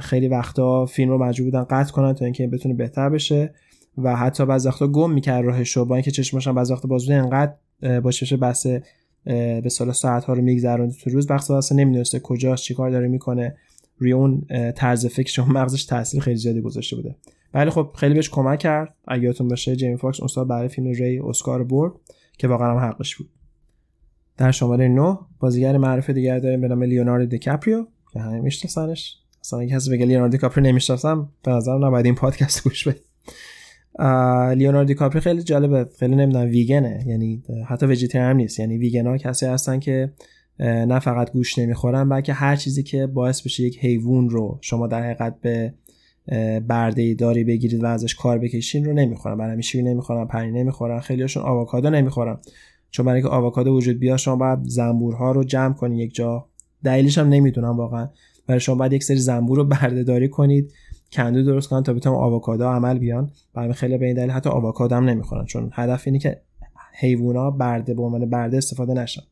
خیلی 0.00 0.28
وقتا 0.28 0.86
فیلم 0.86 1.10
رو 1.10 1.24
مجبور 1.24 1.50
بودن 1.50 1.64
قطع 1.64 1.92
کنن 1.92 2.12
تا 2.12 2.24
اینکه 2.24 2.46
بتونه 2.46 2.74
بهتر 2.74 3.08
بشه 3.08 3.54
و 3.98 4.16
حتی 4.16 4.46
بعضی 4.46 4.68
وقتا 4.68 4.86
گم 4.86 5.10
می‌کرد 5.10 5.44
راهش 5.44 5.76
رو 5.76 5.84
با 5.84 5.94
اینکه 5.94 6.10
چشمش 6.10 6.46
هم 6.46 6.54
بعضی 6.54 6.72
وقتا 6.72 6.88
باز 6.88 7.04
بود 7.04 7.12
انقدر 7.12 7.52
با 8.00 8.10
چشم 8.10 8.36
بسته 8.36 8.82
به 9.24 9.68
سال 9.68 9.92
ساعت 9.92 10.24
ها 10.24 10.32
رو 10.32 10.42
میگذرونه 10.42 10.92
تو 10.92 11.10
روز. 11.10 11.30
وقتا 11.30 11.58
اصلا 11.58 11.78
نمی‌دونسته 11.78 12.20
کجاست 12.20 12.62
چیکار 12.62 12.90
داره 12.90 13.08
می‌کنه. 13.08 13.56
روی 13.98 14.12
اون 14.12 14.46
طرز 14.76 15.06
فکرش 15.06 15.38
اون 15.38 15.52
مغزش 15.52 15.84
تاثیر 15.84 16.20
خیلی 16.20 16.36
زیادی 16.36 16.60
گذاشته 16.60 16.96
بوده. 16.96 17.16
ولی 17.54 17.70
خب 17.70 17.90
خیلی 17.96 18.14
بهش 18.14 18.30
کمک 18.30 18.58
کرد. 18.58 18.94
اگه 19.08 19.32
باشه 19.32 19.76
جیمی 19.76 19.96
فاکس 19.96 20.20
اون 20.20 20.28
سال 20.28 20.44
برای 20.44 20.68
فیلم 20.68 20.86
ری 20.86 21.18
اسکار 21.18 21.64
برد 21.64 21.92
که 22.38 22.48
واقعا 22.48 22.80
هم 22.80 22.88
حقش 22.88 23.16
بود. 23.16 23.28
در 24.36 24.50
شماره 24.50 24.88
9 24.88 25.18
بازیگر 25.40 25.76
معروف 25.76 26.10
دیگر 26.10 26.38
داریم 26.38 26.60
به 26.60 26.68
نام 26.68 26.82
لیوناردو 26.82 27.26
دیکاپریو 27.26 27.86
که 28.12 28.20
همه 28.20 28.40
میشناسنش. 28.40 29.16
اصلا 29.40 29.58
اگه 29.58 29.74
کسی 29.74 29.90
بگه 29.90 30.06
لیوناردو 30.06 30.32
دیکاپریو 30.32 30.66
نمی‌شناسم 30.66 31.28
به 31.42 31.50
نظر 31.50 31.78
نباید 31.78 32.06
این 32.06 32.14
پادکست 32.14 32.64
گوش 32.64 32.88
بدید 32.88 33.02
لیوناردو 34.56 34.94
کاپری 34.94 35.20
خیلی 35.20 35.42
جالبه 35.42 35.86
خیلی 35.98 36.16
نمی‌دونم 36.16 36.46
ویگنه. 36.46 37.04
یعنی 37.06 37.42
حتی 37.66 37.86
ویژیتریان 37.86 38.36
نیست. 38.36 38.60
یعنی 38.60 38.78
ویگنا 38.78 39.16
کسی 39.16 39.46
هستن 39.46 39.78
که 39.78 40.12
نه 40.60 40.98
فقط 40.98 41.32
گوش 41.32 41.58
نمی‌خورن 41.58 42.08
بلکه 42.08 42.32
هر 42.32 42.56
چیزی 42.56 42.82
که 42.82 43.06
باعث 43.06 43.42
بشه 43.42 43.62
یک 43.62 43.78
حیوان 43.78 44.28
رو 44.28 44.58
شما 44.60 44.86
در 44.86 45.02
حقیقت 45.02 45.40
به 45.40 45.74
برده 46.68 47.14
داری 47.14 47.44
بگیرید 47.44 47.84
و 47.84 47.86
ازش 47.86 48.14
کار 48.14 48.38
بکشین 48.38 48.84
رو 48.84 48.92
نمی‌خورن. 48.92 49.38
برای 49.38 49.52
همیشه 49.52 49.82
نمی‌خورن 49.82 50.26
پنیر 50.26 50.52
نمی‌خورن 50.52 51.00
خیلیشون 51.00 51.42
آووکادو 51.42 51.90
نمی‌خورن. 51.90 52.38
چون 52.90 53.06
برای 53.06 53.20
اینکه 53.20 53.34
آووکادو 53.34 53.76
وجود 53.76 53.98
بیاد 53.98 54.18
شما 54.18 54.36
باید 54.36 54.58
زنبورها 54.62 55.32
رو 55.32 55.44
جمع 55.44 55.74
کنید 55.74 56.00
یک 56.00 56.14
جا. 56.14 56.46
دلیلش 56.84 57.18
هم 57.18 57.28
نمی‌دونم 57.28 57.76
واقعا. 57.76 58.08
برای 58.46 58.60
شما 58.60 58.74
باید 58.74 58.92
یک 58.92 59.04
سری 59.04 59.16
زنبور 59.16 59.56
رو 59.56 59.64
برده 59.64 60.02
داری 60.02 60.28
کنید. 60.28 60.72
کندو 61.12 61.42
درست 61.42 61.68
کنن 61.68 61.82
تا 61.82 61.92
بتونن 61.92 62.16
آووکادو 62.16 62.64
عمل 62.64 62.98
بیان. 62.98 63.30
برای 63.54 63.72
خیلی 63.72 63.98
به 63.98 64.06
این 64.06 64.14
دلیل 64.14 64.30
حتی 64.30 64.50
آووکادو 64.50 64.94
هم 64.94 65.04
نمی‌خورن 65.04 65.44
چون 65.44 65.70
هدف 65.72 66.02
اینه 66.06 66.18
که 66.18 66.40
حیوونا 66.92 67.50
برده 67.50 67.94
به 67.94 68.02
عنوان 68.02 68.30
برده 68.30 68.56
استفاده 68.56 68.94
نشن. 68.94 69.22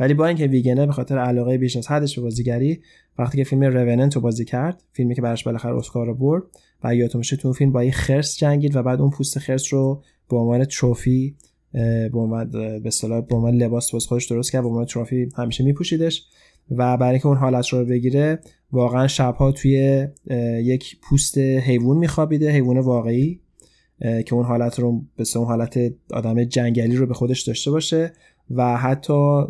ولی 0.00 0.14
با 0.14 0.26
اینکه 0.26 0.46
ویگنه 0.46 0.86
به 0.86 0.92
خاطر 0.92 1.18
علاقه 1.18 1.58
بیش 1.58 1.76
از 1.76 1.88
حدش 1.88 2.18
به 2.18 2.22
بازیگری 2.22 2.80
وقتی 3.18 3.38
که 3.38 3.44
فیلم 3.44 3.64
روننت 3.64 4.16
رو 4.16 4.20
بازی 4.20 4.44
کرد 4.44 4.82
فیلمی 4.92 5.14
که 5.14 5.22
براش 5.22 5.44
بالاخره 5.44 5.76
اسکار 5.76 6.06
رو 6.06 6.14
برد 6.14 6.42
و 6.84 6.94
یادتون 6.94 7.18
باشه 7.18 7.36
تو 7.36 7.52
فیلم 7.52 7.72
با 7.72 7.80
این 7.80 7.92
خرس 7.92 8.38
جنگید 8.38 8.76
و 8.76 8.82
بعد 8.82 9.00
اون 9.00 9.10
پوست 9.10 9.38
خرس 9.38 9.72
رو 9.72 10.02
به 10.30 10.36
عنوان 10.36 10.64
تروفی 10.64 11.36
به 11.72 12.10
عنوان 12.14 12.50
به 12.50 12.82
اصطلاح 12.84 13.20
به 13.20 13.36
عنوان 13.36 13.54
لباس 13.54 13.94
واسه 13.94 14.08
خودش 14.08 14.26
درست 14.26 14.52
کرد 14.52 14.62
به 14.62 14.68
عنوان 14.68 14.84
تروفی 14.84 15.28
همیشه 15.36 15.64
میپوشیدش. 15.64 16.26
و 16.70 16.96
برای 16.96 17.12
اینکه 17.12 17.26
اون 17.26 17.36
حالت 17.36 17.68
رو 17.68 17.84
بگیره 17.84 18.40
واقعا 18.72 19.06
شبها 19.06 19.52
توی 19.52 20.06
یک 20.62 20.96
پوست 21.02 21.38
حیوان 21.38 21.96
میخوابیده 21.96 22.50
حیوان 22.50 22.78
واقعی 22.78 23.40
که 24.00 24.34
اون 24.34 24.44
حالت 24.44 24.78
رو 24.78 25.04
به 25.16 25.24
اون 25.36 25.46
حالت 25.46 25.78
آدم 26.12 26.44
جنگلی 26.44 26.96
رو 26.96 27.06
به 27.06 27.14
خودش 27.14 27.42
داشته 27.42 27.70
باشه 27.70 28.12
و 28.50 28.76
حتی 28.76 29.44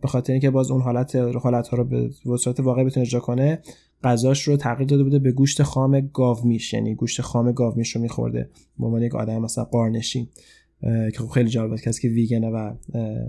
به 0.00 0.08
خاطر 0.08 0.32
اینکه 0.32 0.50
باز 0.50 0.70
اون 0.70 0.82
حالت 0.82 1.16
حالت 1.16 1.68
ها 1.68 1.76
رو 1.76 1.84
به 1.84 2.10
صورت 2.38 2.60
واقعی 2.60 2.84
بتونه 2.84 3.06
اجرا 3.06 3.20
کنه 3.20 3.58
غذاش 4.04 4.42
رو 4.42 4.56
تغییر 4.56 4.88
داده 4.88 5.02
بوده 5.02 5.18
به 5.18 5.32
گوشت 5.32 5.62
خام 5.62 6.00
گاومیش 6.00 6.72
یعنی 6.72 6.94
گوشت 6.94 7.20
خام 7.20 7.52
گاومیش 7.52 7.96
رو 7.96 8.02
میخورده 8.02 8.50
به 8.78 8.86
عنوان 8.86 9.02
یک 9.02 9.14
آدم 9.14 9.38
مثلا 9.38 9.64
قارنشین 9.64 10.28
که 10.82 11.18
خب 11.18 11.28
خیلی 11.28 11.48
جالبه 11.48 11.76
کسی 11.76 12.02
که 12.02 12.08
ویگنه 12.08 12.48
و 12.50 12.74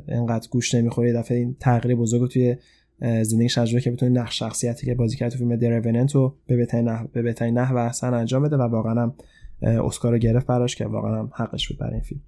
انقدر 0.08 0.48
گوشت 0.52 0.76
نمی‌خوره 0.76 1.08
یه 1.08 1.14
دفعه 1.14 1.38
این 1.38 1.56
تغییر 1.60 1.96
بزرگ 1.96 2.30
توی 2.30 2.56
زندگی 3.02 3.50
شجره 3.50 3.82
که 3.82 3.92
بتونه 3.92 4.22
نقش 4.22 4.40
شخصیتی 4.40 4.86
که 4.86 4.96
بازی 4.96 5.18
کرد 5.18 5.32
تو 5.32 5.38
فیلم 5.38 5.56
دروننت 5.56 6.16
رو 6.16 6.36
به 6.48 6.56
بهترین 6.56 6.90
نحو 6.90 7.08
به 7.14 7.22
بهترین 7.22 7.58
نحو 7.58 7.78
احسن 7.78 8.14
انجام 8.14 8.44
بده 8.44 8.58
و 8.58 8.62
واقعا 8.62 9.02
هم 9.02 9.14
اسکار 9.62 10.12
رو 10.12 10.18
گرفت 10.18 10.48
براش 10.48 10.76
که 10.76 10.86
واقعا 10.86 11.20
هم 11.20 11.32
حقش 11.34 11.68
بود 11.68 11.78
برای 11.78 11.94
این 11.94 12.04
فیلم. 12.04 12.22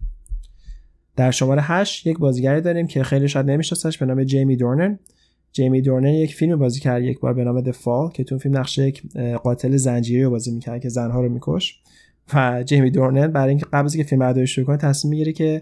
در 1.16 1.32
شماره 1.32 1.62
8 1.62 2.08
یک 2.08 2.18
بازیگری 2.18 2.62
داریم 2.62 2.88
که 2.88 3.04
خیلی 3.04 3.28
شاید 3.28 3.46
نمیشناسش 3.46 3.98
به 3.98 4.06
نام 4.06 4.24
جیمی 4.24 4.56
دورنن 4.56 5.00
جیمی 5.52 5.82
دورنن 5.82 6.10
یک 6.10 6.36
فیلم 6.36 6.60
بازی 6.60 6.80
کرد 6.80 7.04
یک 7.04 7.20
بار 7.20 7.34
به 7.34 7.44
نام 7.44 7.72
فال 7.72 8.10
که 8.10 8.24
تو 8.24 8.38
فیلم 8.38 8.58
نقش 8.58 8.78
یک 8.78 9.04
قاتل 9.44 9.78
زنجیری 9.78 10.24
رو 10.24 10.30
بازی 10.30 10.52
می‌کرد 10.52 10.82
که 10.82 10.90
زنها 10.90 11.22
رو 11.22 11.30
میکش. 11.30 11.80
و 12.34 12.64
جیمی 12.64 12.92
دورنن 12.92 13.28
برای 13.28 13.50
اینکه 13.50 13.66
قبل 13.66 13.86
از 13.86 13.96
اینکه 13.96 14.10
فیلم 14.10 14.20
برداری 14.20 14.48
شروع 14.48 14.68
کنه 14.68 14.78
تصمیم 14.78 15.10
می‌گیره 15.10 15.32
که 15.34 15.62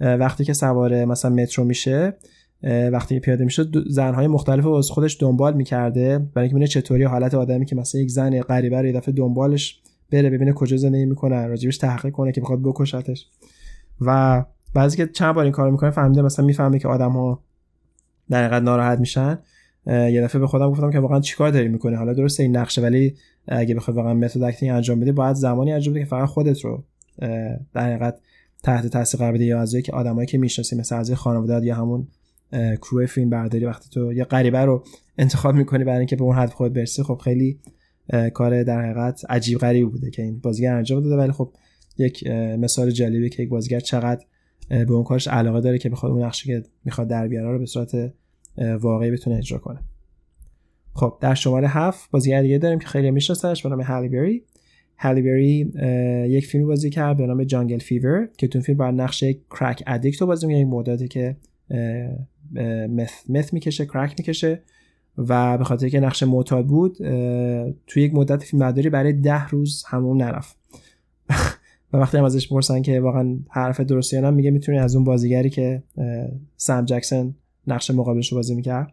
وقتی 0.00 0.44
که 0.44 0.52
سوار 0.52 1.04
مثلا 1.04 1.30
مترو 1.30 1.64
میشه 1.64 2.14
وقتی 2.62 3.20
پیاده 3.20 3.44
میشه 3.44 3.64
زنهای 3.86 4.26
مختلف 4.26 4.64
رو 4.64 4.72
از 4.72 4.90
خودش 4.90 5.16
دنبال 5.20 5.54
می‌کرده 5.54 6.18
برای 6.18 6.44
اینکه 6.44 6.54
ببینه 6.54 6.66
چطوری 6.66 7.04
حالت 7.04 7.34
آدمی 7.34 7.64
که 7.64 7.76
مثلا 7.76 8.00
یک 8.00 8.10
زن 8.10 8.40
غریبه 8.40 8.80
رو 8.80 8.86
یه 8.86 9.00
دنبالش 9.00 9.80
بره 10.10 10.30
ببینه 10.30 10.52
کجا 10.52 10.76
زندگی 10.76 11.06
می‌کنه 11.06 11.46
راجبش 11.46 11.78
تحقیق 11.78 12.12
کنه 12.12 12.32
که 12.32 12.40
بخواد 12.40 12.62
بکشتش. 12.62 13.28
و 14.00 14.44
بعضی 14.74 14.96
که 14.96 15.06
چند 15.06 15.34
بار 15.34 15.44
این 15.44 15.52
کارو 15.52 15.70
می‌کنه 15.70 15.90
فهمیده 15.90 16.22
مثلا 16.22 16.44
می‌فهمه 16.44 16.78
که 16.78 16.88
آدم 16.88 17.10
ها 17.10 17.42
در 18.30 18.44
حقیقت 18.44 18.62
ناراحت 18.62 18.98
میشن. 18.98 19.38
یه 19.86 20.22
دفعه 20.22 20.40
به 20.40 20.46
خودم 20.46 20.70
گفتم 20.70 20.90
که 20.90 20.98
واقعا 20.98 21.20
چیکار 21.20 21.50
داری 21.50 21.68
می‌کنه 21.68 21.96
حالا 21.96 22.12
درسته 22.12 22.42
این 22.42 22.56
نقشه 22.56 22.82
ولی 22.82 23.14
اگه 23.48 23.74
بخوای 23.74 23.96
واقعا 23.96 24.14
متد 24.14 24.42
اکتینگ 24.42 24.72
انجام 24.72 25.00
بدی 25.00 25.12
باید 25.12 25.36
زمانی 25.36 25.72
انجام 25.72 25.94
بدی 25.94 26.04
که 26.04 26.10
فقط 26.10 26.28
خودت 26.28 26.60
رو 26.60 26.84
در 27.72 27.86
حقیقت 27.86 28.18
تحت 28.62 28.86
تاثیر 28.86 29.20
قرار 29.20 29.32
بدی 29.32 29.44
یا 29.44 29.60
از 29.60 29.76
که 29.76 29.92
آدمایی 29.92 30.26
که 30.26 30.38
می‌شناسی 30.38 30.76
مثل 30.76 30.94
اعضای 30.94 31.16
خانواده 31.16 31.66
یا 31.66 31.74
همون 31.74 32.08
کروی 32.52 33.06
فیلم 33.06 33.30
برداری 33.30 33.64
وقتی 33.64 33.88
تو 33.90 34.12
یه 34.12 34.24
غریبه 34.24 34.58
رو 34.58 34.84
انتخاب 35.18 35.54
می‌کنی 35.54 35.84
برای 35.84 35.98
اینکه 35.98 36.16
به 36.16 36.24
اون 36.24 36.38
هدف 36.38 36.54
خود 36.54 36.72
برسی 36.72 37.02
خب 37.02 37.20
خیلی 37.24 37.58
کار 38.34 38.62
در 38.62 38.82
حقیقت 38.82 39.24
عجیب 39.28 39.58
غریبی 39.58 39.86
بوده 39.86 40.10
که 40.10 40.22
این 40.22 40.38
بازیگر 40.38 40.74
انجام 40.74 41.00
داده. 41.02 41.16
ولی 41.16 41.32
خب 41.32 41.52
یک 41.98 42.26
مثال 42.58 42.90
جالبی 42.90 43.30
که 43.30 43.42
یک 43.42 43.48
بازیگر 43.48 43.80
چقدر 43.80 44.24
به 44.68 44.92
اون 44.92 45.04
کارش 45.04 45.28
علاقه 45.28 45.60
داره 45.60 45.78
که 45.78 45.88
بخواد 45.88 46.12
اون 46.12 46.24
نقشه 46.24 46.46
که 46.46 46.62
می‌خواد 46.84 47.08
در 47.08 47.28
بیاره 47.28 47.52
رو 47.52 47.58
به 47.58 47.66
صورت 47.66 48.12
واقعی 48.80 49.10
بتونه 49.10 49.36
اجرا 49.36 49.58
کنه. 49.58 49.80
خب 50.94 51.18
در 51.20 51.34
شماره 51.34 51.68
هفت 51.68 52.10
بازیگر 52.10 52.42
دیگه 52.42 52.58
داریم 52.58 52.78
که 52.78 52.86
خیلی 52.86 53.10
میشناسنش 53.10 53.62
به 53.62 53.68
نام 53.68 53.80
هالی 53.80 54.08
بری 54.08 54.44
هالی 54.98 55.22
بری 55.22 55.72
یک 56.30 56.46
فیلم 56.46 56.66
بازی 56.66 56.90
کرد 56.90 57.16
به 57.16 57.26
نام 57.26 57.44
Jungle 57.44 57.78
Fever 57.78 58.28
که 58.36 58.48
تو 58.48 58.60
فیلم 58.60 58.78
بر 58.78 58.90
نقش 58.90 59.34
crack 59.50 59.82
addict 59.86 60.22
بازی 60.22 60.46
می‌کنه 60.46 60.60
یک 60.60 60.66
مدتی 60.66 61.08
که 61.08 61.36
meth 62.88 63.10
meth 63.28 63.52
می‌کشه 63.52 63.86
کرک 63.86 64.14
می‌کشه 64.18 64.62
و 65.18 65.58
به 65.58 65.64
خاطر 65.64 65.88
که 65.88 66.00
نقش 66.00 66.26
معتاد 66.26 66.66
بود 66.66 66.96
توی 67.86 68.02
یک 68.02 68.14
مدت 68.14 68.42
فیلم 68.42 68.72
برای 68.72 69.12
ده 69.12 69.48
روز 69.48 69.84
حموم 69.86 70.22
نرفت. 70.22 70.56
و 71.92 71.96
وقتی 71.96 72.18
هم 72.18 72.24
ازش 72.24 72.48
پرسن 72.48 72.82
که 72.82 73.00
واقعا 73.00 73.38
حرف 73.48 73.80
درستی 73.80 74.20
نه 74.20 74.30
میگه 74.30 74.50
می‌تونی 74.50 74.78
از 74.78 74.94
اون 74.94 75.04
بازیگری 75.04 75.50
که 75.50 75.82
سم 76.56 76.84
جکسون 76.84 77.34
نقش 77.66 77.90
مقابلش 77.90 78.32
رو 78.32 78.38
بازی 78.38 78.54
می‌کرد. 78.54 78.92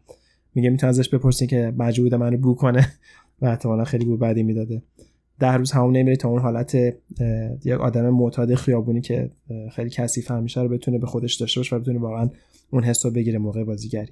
میگه 0.56 0.70
می‌تونی 0.70 0.90
ازش 0.90 1.10
بپرسین 1.10 1.48
که 1.48 1.74
مجبور 1.78 2.18
منو 2.18 2.38
بو 2.38 2.56
کنه. 2.56 2.88
و 3.42 3.46
احتمالا 3.46 3.84
خیلی 3.84 4.06
بوی 4.06 4.18
بدی 4.18 4.44
می‌داده. 4.44 4.82
ده 5.40 5.54
روز 5.54 5.72
حموم 5.72 5.98
نمیره 5.98 6.16
تا 6.16 6.30
اون 6.30 6.42
حالت 6.42 6.76
یک 7.66 7.74
آدم 7.80 8.10
معتاد 8.10 8.56
خیابونی 8.56 9.02
که 9.02 9.30
خیلی 9.72 9.90
کثیف 9.90 10.32
همیشه 10.32 10.62
رو 10.62 10.70
بتونه 10.70 10.98
به 10.98 11.08
خودش 11.08 11.36
داشته 11.36 11.60
باشه 11.60 11.76
و 11.76 11.80
بتونه 11.80 12.00
واقعا 12.00 12.30
اون 12.72 12.84
حس 12.84 13.06
رو 13.06 13.12
بگیره 13.12 13.40
موقع 13.40 13.64
بازیگری. 13.64 14.12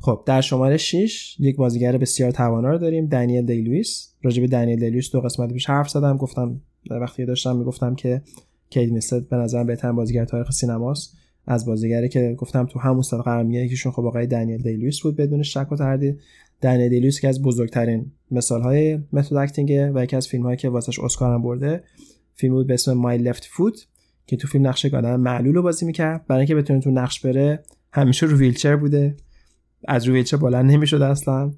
خب 0.00 0.22
در 0.26 0.40
شماره 0.40 0.76
6 0.76 1.36
یک 1.40 1.56
بازیگر 1.56 1.98
بسیار 1.98 2.30
توانا 2.30 2.70
رو 2.70 2.78
داریم 2.78 3.06
دنیل 3.06 3.46
دی‌لوییس 3.46 4.12
راجع 4.22 4.40
به 4.40 4.48
دنیل 4.48 4.80
دی‌لوییس 4.80 5.10
دو 5.10 5.20
قسمت 5.20 5.52
پیش 5.52 5.66
حرف 5.66 5.88
زدم. 5.88 6.16
گفتم 6.16 6.60
وقتی 6.90 7.24
داشتم 7.24 7.56
می‌گفتم 7.56 7.94
که 7.94 8.22
کیت 8.70 8.92
وینسلت 8.92 9.28
به 9.28 9.36
نظر 9.36 9.64
بهترین 9.64 9.96
بازیگر 9.96 10.24
تاریخ 10.24 10.50
سینماست. 10.50 11.16
از 11.46 11.66
بازیگری 11.66 12.08
که 12.08 12.34
گفتم 12.38 12.66
تو 12.66 12.78
همون 12.78 13.02
سال 13.02 13.22
قرار 13.22 13.50
یکیشون 13.50 13.92
خب 13.92 14.04
آقای 14.04 14.26
دنیل 14.26 14.62
دی‌لوییس 14.62 15.00
بود 15.00 15.16
بدون 15.16 15.42
شک 15.42 15.72
و 15.72 15.76
تردید. 15.76 16.20
دنیل 16.62 16.88
دی‌لوییس 16.88 17.20
که 17.20 17.28
از 17.28 17.42
بزرگترین 17.42 18.12
مثال 18.30 18.62
های 18.62 18.98
method 19.12 19.34
acting 19.34 19.90
و 19.94 20.04
یکی 20.04 20.16
از 20.16 20.28
فیلم 20.28 20.42
هایی 20.42 20.56
که 20.56 20.68
واسش 20.68 20.98
اسکار 20.98 21.34
هم 21.34 21.42
برده 21.42 21.82
فیلم 22.34 22.54
بود 22.54 22.66
به 22.66 22.74
اسم 22.74 22.92
My 22.92 23.18
Left 23.18 23.44
Foot 23.44 23.86
که 24.26 24.36
تو 24.36 24.48
فیلم 24.48 24.66
نقش 24.66 24.86
آدم 24.86 25.20
معلول 25.20 25.54
رو 25.54 25.62
بازی 25.62 25.86
می‌کرد. 25.86 26.26
برای 26.26 26.40
اینکه 26.40 26.54
بتونه 26.54 26.80
تو 26.80 26.90
نقش 26.90 27.20
بره 27.20 27.62
همیشه 27.92 28.26
رو 28.26 28.36
ویلچر 28.36 28.76
بوده. 28.76 29.16
از 29.88 30.04
رو 30.04 30.14
ویلچر 30.14 30.36
بلند 30.36 30.70
نمی‌شد 30.70 31.02
اصلا. 31.02 31.52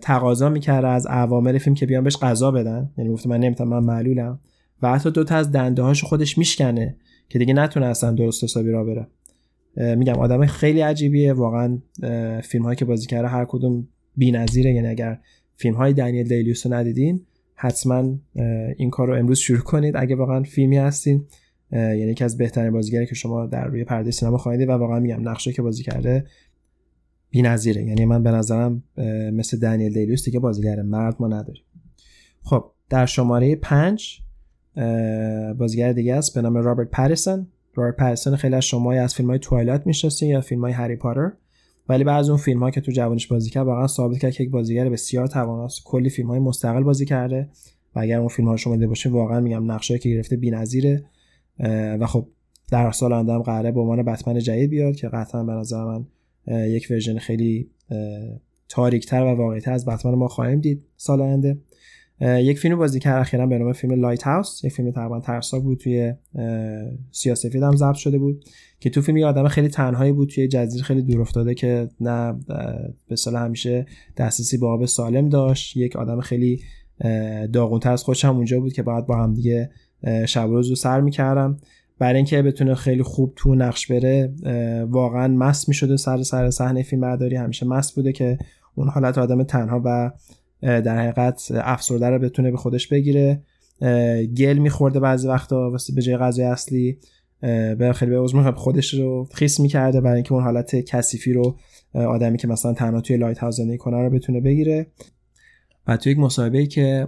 تقاضا 0.00 0.48
می‌کرد 0.48 0.84
از 0.84 1.06
عوامل 1.06 1.58
فیلم 1.58 1.74
که 1.74 1.86
بیان 1.86 2.04
بهش 2.04 2.16
غذا 2.16 2.50
بدن. 2.50 2.90
یعنی 2.98 3.10
گفت 3.10 3.26
من 3.26 3.40
نمی‌تونم 3.40 3.70
من 3.70 3.84
معلولم. 3.84 4.40
و 4.82 4.94
حتی 4.94 5.10
دو 5.10 5.24
تا 5.24 5.36
از 5.36 5.52
دنده 5.52 5.82
هاشو 5.82 6.06
خودش 6.06 6.38
میشکنه 6.38 6.96
که 7.28 7.38
دیگه 7.38 7.54
نتونه 7.54 7.86
اصلا 7.86 8.10
درست 8.10 8.44
حسابی 8.44 8.70
راه 8.70 8.84
بره. 8.84 9.06
میگم 9.96 10.14
آدم 10.14 10.46
خیلی 10.46 10.80
عجیبیه. 10.80 11.32
واقعا 11.32 11.78
فیلم 12.40 12.64
هایی 12.64 12.76
که 12.76 12.84
بازی 12.84 13.06
کرده 13.06 13.28
هر 13.28 13.44
کدوم 13.44 13.88
بی‌نظیره. 14.18 14.72
یعنی 14.72 14.88
اگر 14.88 15.18
فیلم 15.56 15.74
های 15.74 15.92
دنیل 15.92 16.28
دیلیوس 16.28 16.66
رو 16.66 16.74
ندیدین 16.74 17.26
حتما 17.54 18.18
این 18.76 18.90
کار 18.90 19.08
رو 19.08 19.14
امروز 19.18 19.38
شروع 19.38 19.60
کنید. 19.60 19.96
اگه 19.96 20.16
واقعا 20.16 20.42
فیلمی 20.42 20.76
هستین 20.76 21.24
یعنی 21.72 22.10
یکی 22.10 22.24
از 22.24 22.36
بهترین 22.36 22.72
بازیگری 22.72 23.06
که 23.06 23.14
شما 23.14 23.46
در 23.46 23.66
روی 23.66 23.84
پرده 23.84 24.10
سینما 24.10 24.38
خواهید 24.38 24.68
و 24.68 24.72
واقعا 24.72 25.00
میگم 25.00 25.28
نقشه 25.28 25.52
که 25.52 25.62
بازی 25.62 25.82
کرده 25.82 26.26
بی‌نظیره. 27.30 27.84
یعنی 27.84 28.04
من 28.04 28.22
به 28.22 28.30
نظرم 28.30 28.82
مثل 29.32 29.58
دنیل 29.58 29.92
دیلیوس 29.92 30.24
دیگه 30.24 30.38
بازیگر 30.38 30.82
مرد 30.82 31.16
ما 31.20 31.28
نداریم. 31.28 31.62
خب 32.42 32.64
در 32.90 33.06
شماره 33.06 33.56
5 33.56 34.20
بازیگر 35.58 35.92
دیگه 35.92 36.14
است 36.14 36.34
به 36.34 36.42
نام 36.42 36.56
رابرت 36.56 36.90
پتینسون 36.90 37.46
رابرت 37.74 37.96
پتینسون 37.96 38.36
خیلی 38.36 38.54
از 38.54 38.64
شما 38.64 38.92
از 38.92 39.14
فیلم 39.14 39.30
های 39.30 39.38
Twilight 39.38 39.86
می‌شناسین 39.86 40.28
یا 40.28 40.40
فیلم 40.40 40.60
های 40.60 40.72
هری 40.72 40.96
پاتر. 40.96 41.32
ولی 41.88 42.04
بعض 42.04 42.28
اون 42.28 42.38
فیلم 42.38 42.62
ها 42.62 42.70
که 42.70 42.80
تو 42.80 42.92
جوانیش 42.92 43.26
بازی 43.26 43.50
کرد 43.50 43.66
واقعا 43.66 43.86
ثابت 43.86 44.18
کرد 44.18 44.32
که 44.32 44.44
یک 44.44 44.50
بازیگر 44.50 44.88
بسیار 44.88 45.26
تواناست. 45.26 45.84
کلی 45.84 46.10
فیلم 46.10 46.28
های 46.28 46.38
مستقل 46.38 46.82
بازی 46.82 47.04
کرده 47.04 47.48
و 47.94 47.98
اگر 47.98 48.18
اون 48.18 48.28
فیلم 48.28 48.48
ها 48.48 48.56
شما 48.56 48.74
دیده 48.74 48.86
باشین 48.86 49.12
واقعا 49.12 49.40
میگم 49.40 49.72
نقشی 49.72 49.98
که 49.98 50.08
گرفته 50.08 50.36
بی‌نظیره. 50.36 51.04
و 52.00 52.06
خب 52.06 52.26
در 52.70 52.90
سال 52.90 53.12
آینده 53.12 53.32
هم 53.32 53.42
قراره 53.42 53.72
به 53.72 53.80
عنوان 53.80 54.02
بتمن 54.02 54.38
جدید 54.38 54.70
بیاد 54.70 54.96
که 54.96 55.08
قطعا 55.08 55.44
به 55.44 55.52
نظر 55.52 55.84
من 55.84 56.06
یک 56.46 56.86
version 56.90 57.18
خیلی 57.18 57.70
تاریکتر 58.68 59.22
و 59.22 59.34
واقعیتر 59.34 59.72
از 59.72 59.86
بتمن 59.86 60.14
ما 60.14 60.28
خواهیم 60.28 60.60
دید 60.60 60.84
سال 60.96 61.20
آینده. 61.20 61.58
یک 62.20 62.58
فیلم 62.58 62.76
بازی 62.76 63.00
کرد 63.00 63.20
اخیرا 63.20 63.46
به 63.46 63.58
نام 63.58 63.72
فیلم 63.72 64.00
لایت 64.00 64.22
هاوس 64.22 64.64
یک 64.64 64.72
فیلم 64.72 64.90
تقریبا 64.90 65.20
ترسا 65.20 65.60
بود 65.60 65.78
توی 65.78 66.14
سیاسفید 67.12 67.62
هم 67.62 67.76
ضبط 67.76 67.94
شده 67.94 68.18
بود 68.18 68.44
که 68.80 68.90
تو 68.90 69.02
فیلم 69.02 69.16
یه 69.16 69.26
آدم 69.26 69.48
خیلی 69.48 69.68
تنهایی 69.68 70.12
بود 70.12 70.28
توی 70.28 70.48
جزیره 70.48 70.84
خیلی 70.84 71.02
دور 71.02 71.20
افتاده 71.20 71.54
که 71.54 71.88
نه 72.00 72.34
به 73.08 73.16
سال 73.16 73.36
همیشه 73.36 73.86
دسترسی 74.16 74.58
به 74.58 74.66
آب 74.66 74.84
سالم 74.84 75.28
داشت. 75.28 75.76
یک 75.76 75.96
آدم 75.96 76.20
خیلی 76.20 76.60
داغونتر 77.52 77.92
از 77.92 78.02
خودش 78.02 78.24
هم 78.24 78.36
اونجا 78.36 78.60
بود 78.60 78.72
که 78.72 78.82
بعد 78.82 79.06
با 79.06 79.16
هم 79.16 79.34
دیگه 79.34 79.70
شب 80.26 80.48
روز 80.48 80.68
رو 80.68 80.74
سر 80.74 81.00
می‌کردم 81.00 81.56
برای 81.98 82.16
اینکه 82.16 82.42
بتونه 82.42 82.74
خیلی 82.74 83.02
خوب 83.02 83.32
تو 83.36 83.54
نقش 83.54 83.92
بره 83.92 84.34
واقعا 84.90 85.28
مست 85.28 85.68
می‌شده 85.68 85.96
سر 85.96 86.22
سر 86.22 86.50
صحنه 86.50 86.82
فیلم 86.82 87.02
برداری 87.02 87.36
همیشه 87.36 87.66
مست 87.66 87.94
بوده 87.94 88.12
که 88.12 88.38
اون 88.74 88.88
حالت 88.88 89.18
آدم 89.18 89.42
تنها 89.42 89.82
و 89.84 90.10
در 90.62 90.98
حقیقت 90.98 91.48
افسرده 91.54 92.06
رو 92.06 92.18
بتونه 92.18 92.50
به 92.50 92.56
خودش 92.56 92.88
بگیره. 92.88 93.42
گل 94.36 94.58
میخورده 94.58 95.00
بعضی 95.00 95.28
وقتا 95.28 95.70
واسه 95.70 95.94
به 95.94 96.02
جای 96.02 96.16
غذای 96.16 96.44
اصلی. 96.44 96.98
به 97.78 97.92
خیلی 97.94 98.10
به 98.10 98.20
عضو 98.20 98.52
خودش 98.52 98.94
رو 98.94 99.28
خیس 99.32 99.60
می‌کرده 99.60 100.00
برای 100.00 100.14
اینکه 100.14 100.32
اون 100.32 100.42
حالت 100.42 100.76
کثیفی 100.76 101.32
رو 101.32 101.56
آدمی 101.94 102.38
که 102.38 102.48
مثلا 102.48 102.72
تنها 102.72 103.00
توی 103.00 103.16
lighthouse 103.16 103.56
زندگی 103.56 103.78
کنه 103.78 103.96
رو 103.96 104.10
بتونه 104.10 104.40
بگیره. 104.40 104.86
و 105.86 105.96
توی 105.96 106.12
یک 106.12 106.18
مصاحبه 106.18 106.66
که 106.66 107.06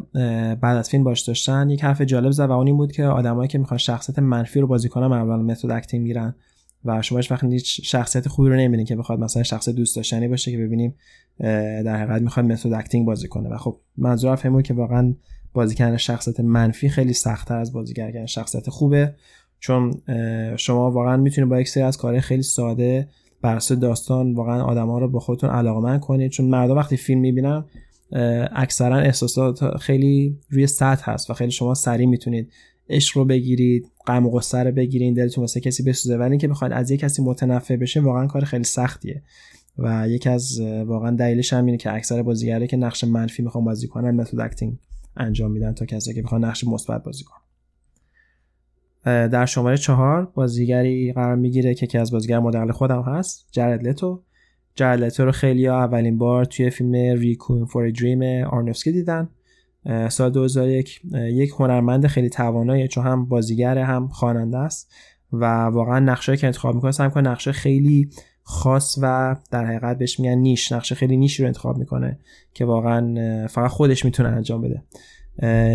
بعد 0.60 0.76
از 0.76 0.88
فیلم 0.90 1.04
باش 1.04 1.20
داشتن 1.20 1.70
یک 1.70 1.84
حرف 1.84 2.00
جالب 2.00 2.30
زد 2.30 2.48
و 2.48 2.52
اون 2.52 2.66
این 2.66 2.76
بود 2.76 2.92
که 2.92 3.04
آدمایی 3.04 3.48
که 3.48 3.58
می‌خوان 3.58 3.78
شخصیت 3.78 4.18
منفی 4.18 4.60
رو 4.60 4.66
بازی 4.66 4.88
کنن 4.88 5.06
معمولا 5.06 5.36
method 5.36 5.70
acting 5.70 6.02
میرن. 6.06 6.34
و 6.84 7.02
شما 7.02 7.18
هیچ 7.18 7.30
وقت 7.30 7.44
هیچ 7.44 7.90
شخصیت 7.90 8.28
خوبی 8.28 8.48
رو 8.48 8.56
نمی‌بینید 8.56 8.86
که 8.86 8.96
بخواد 8.96 9.18
مثلا 9.18 9.42
شخص 9.42 9.68
دوست 9.68 9.96
داشتنی 9.96 10.28
باشه 10.28 10.50
که 10.50 10.58
ببینیم 10.58 10.94
در 11.84 11.96
حقیقت 11.96 12.22
می‌خواد 12.22 12.46
متد 12.46 12.72
اکتینگ 12.72 13.06
بازی 13.06 13.28
کنه. 13.28 13.48
و 13.48 13.56
خب 13.56 13.80
منظور 13.96 14.36
فهمو 14.36 14.62
که 14.62 14.74
واقعا 14.74 15.14
بازی 15.52 15.74
کردن 15.74 15.96
شخصیت 15.96 16.40
منفی 16.40 16.88
خیلی 16.88 17.12
سختتر 17.12 17.58
از 17.58 17.72
بازی 17.72 17.94
کردن 17.94 18.26
شخصیت 18.26 18.70
خوبه. 18.70 19.14
چون 19.58 20.02
شما 20.56 20.90
واقعا 20.90 21.16
می‌تونید 21.16 21.50
با 21.50 21.60
یک 21.60 21.68
سری 21.68 21.82
از 21.82 21.96
کارهای 21.96 22.20
خیلی 22.20 22.42
ساده 22.42 23.08
بر 23.42 23.58
داستان 23.58 24.34
واقعا 24.34 24.62
آدما 24.62 24.98
رو 24.98 25.08
با 25.08 25.20
خودتون 25.20 25.50
علاقمند 25.50 26.00
کنید. 26.00 26.30
چون 26.30 26.46
مردم 26.46 26.76
وقتی 26.76 26.96
فیلم 26.96 27.20
می‌بینن 27.20 27.64
اکثرا 28.52 28.96
احساسات 28.96 29.76
خیلی 29.76 30.38
روی 30.50 30.66
سطح 30.66 31.10
هست 31.10 31.30
و 31.30 31.34
خیلی 31.34 31.50
شما 31.50 31.74
سریع 31.74 32.06
می‌تونید 32.06 32.52
عشق 32.90 33.18
رو 33.18 33.24
بگیرید 33.24 33.90
غم 34.06 34.26
و 34.26 34.30
غصه 34.30 34.58
رو 34.58 34.72
بگیرید 34.72 35.16
دلتون 35.16 35.42
واسه 35.42 35.60
کسی 35.60 35.82
بسوزه. 35.82 36.16
ولی 36.16 36.30
اینکه 36.30 36.48
بخواید 36.48 36.72
از 36.72 36.90
یک 36.90 37.00
کسی 37.00 37.22
متنفر 37.22 37.76
بشه 37.76 38.00
واقعا 38.00 38.26
کار 38.26 38.44
خیلی 38.44 38.64
سختیه. 38.64 39.22
و 39.78 40.08
یکی 40.08 40.28
از 40.28 40.60
واقعا 40.60 41.10
دلیلش 41.16 41.52
هم 41.52 41.66
اینه 41.66 41.78
که 41.78 41.94
اکثر 41.94 42.22
بازیگرایی 42.22 42.66
که 42.66 42.76
نقش 42.76 43.04
منفی 43.04 43.42
می‌خوان 43.42 43.64
بازی 43.64 43.86
کنن 43.88 44.10
method 44.10 44.40
acting 44.40 44.78
انجام 45.16 45.50
میدن 45.50 45.72
تا 45.72 45.86
کسی 45.86 46.14
که 46.14 46.22
بخوان 46.22 46.44
نقش 46.44 46.64
مثبت 46.64 47.04
بازی 47.04 47.24
کنن. 47.24 47.40
در 49.28 49.46
شماره 49.46 49.76
چهار 49.76 50.32
بازیگری 50.34 51.12
قرار 51.12 51.36
می‌گیره 51.36 51.74
که 51.74 51.86
یکی 51.86 51.98
از 51.98 52.12
بازیگر 52.12 52.38
مدل 52.38 52.70
خودم 52.70 53.02
هست 53.02 53.48
جرد 53.52 53.88
لتو. 53.88 54.22
جرد 54.74 55.20
رو 55.20 55.32
خیلی 55.32 55.66
ها 55.66 55.84
اولین 55.84 56.18
بار 56.18 56.44
توی 56.44 56.70
فیلم 56.70 56.92
Requiem 56.94 57.64
for 57.64 57.90
a 57.90 57.99
Dream 57.99 58.44
آرنوفسکی 58.44 58.92
دیدن. 58.92 59.28
سال 60.08 60.30
2001 60.30 61.00
یک 61.14 61.50
هنرمند 61.58 62.06
خیلی 62.06 62.28
توانایی 62.28 62.88
چون 62.88 63.06
هم 63.06 63.24
بازیگر 63.24 63.78
هم 63.78 64.08
خواننده 64.08 64.58
است 64.58 64.92
و 65.32 65.44
واقعا 65.64 65.98
نقشه 65.98 66.36
که 66.36 66.46
انتخاب 66.46 66.74
می‌کنه 66.74 66.90
سعی 66.92 67.06
می‌کنه 67.06 67.30
نقشه 67.30 67.52
خیلی 67.52 68.10
خاص 68.42 68.98
و 69.02 69.36
در 69.50 69.64
حقیقت 69.64 69.98
بهش 69.98 70.20
میگن 70.20 70.34
نیش 70.34 70.72
نقشه 70.72 70.94
خیلی 70.94 71.16
نیشی 71.16 71.42
رو 71.42 71.46
انتخاب 71.46 71.78
می‌کنه 71.78 72.18
که 72.54 72.64
واقعا 72.64 73.46
فقط 73.46 73.70
خودش 73.70 74.04
می‌تونه 74.04 74.28
انجام 74.28 74.60
بده. 74.62 74.82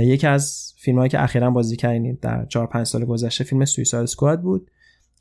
یکی 0.04 0.28
از 0.28 0.74
فیلم 0.78 0.98
هایی 0.98 1.10
که 1.10 1.24
اخیرا 1.24 1.52
بازی 1.52 1.76
کردیم 1.76 2.18
در 2.22 2.46
4 2.46 2.68
5 2.68 2.86
سال 2.88 3.06
گذشته 3.06 3.44
فیلم 3.44 3.66
سویساید 3.66 4.04
اسکواد 4.04 4.42
بود. 4.42 4.72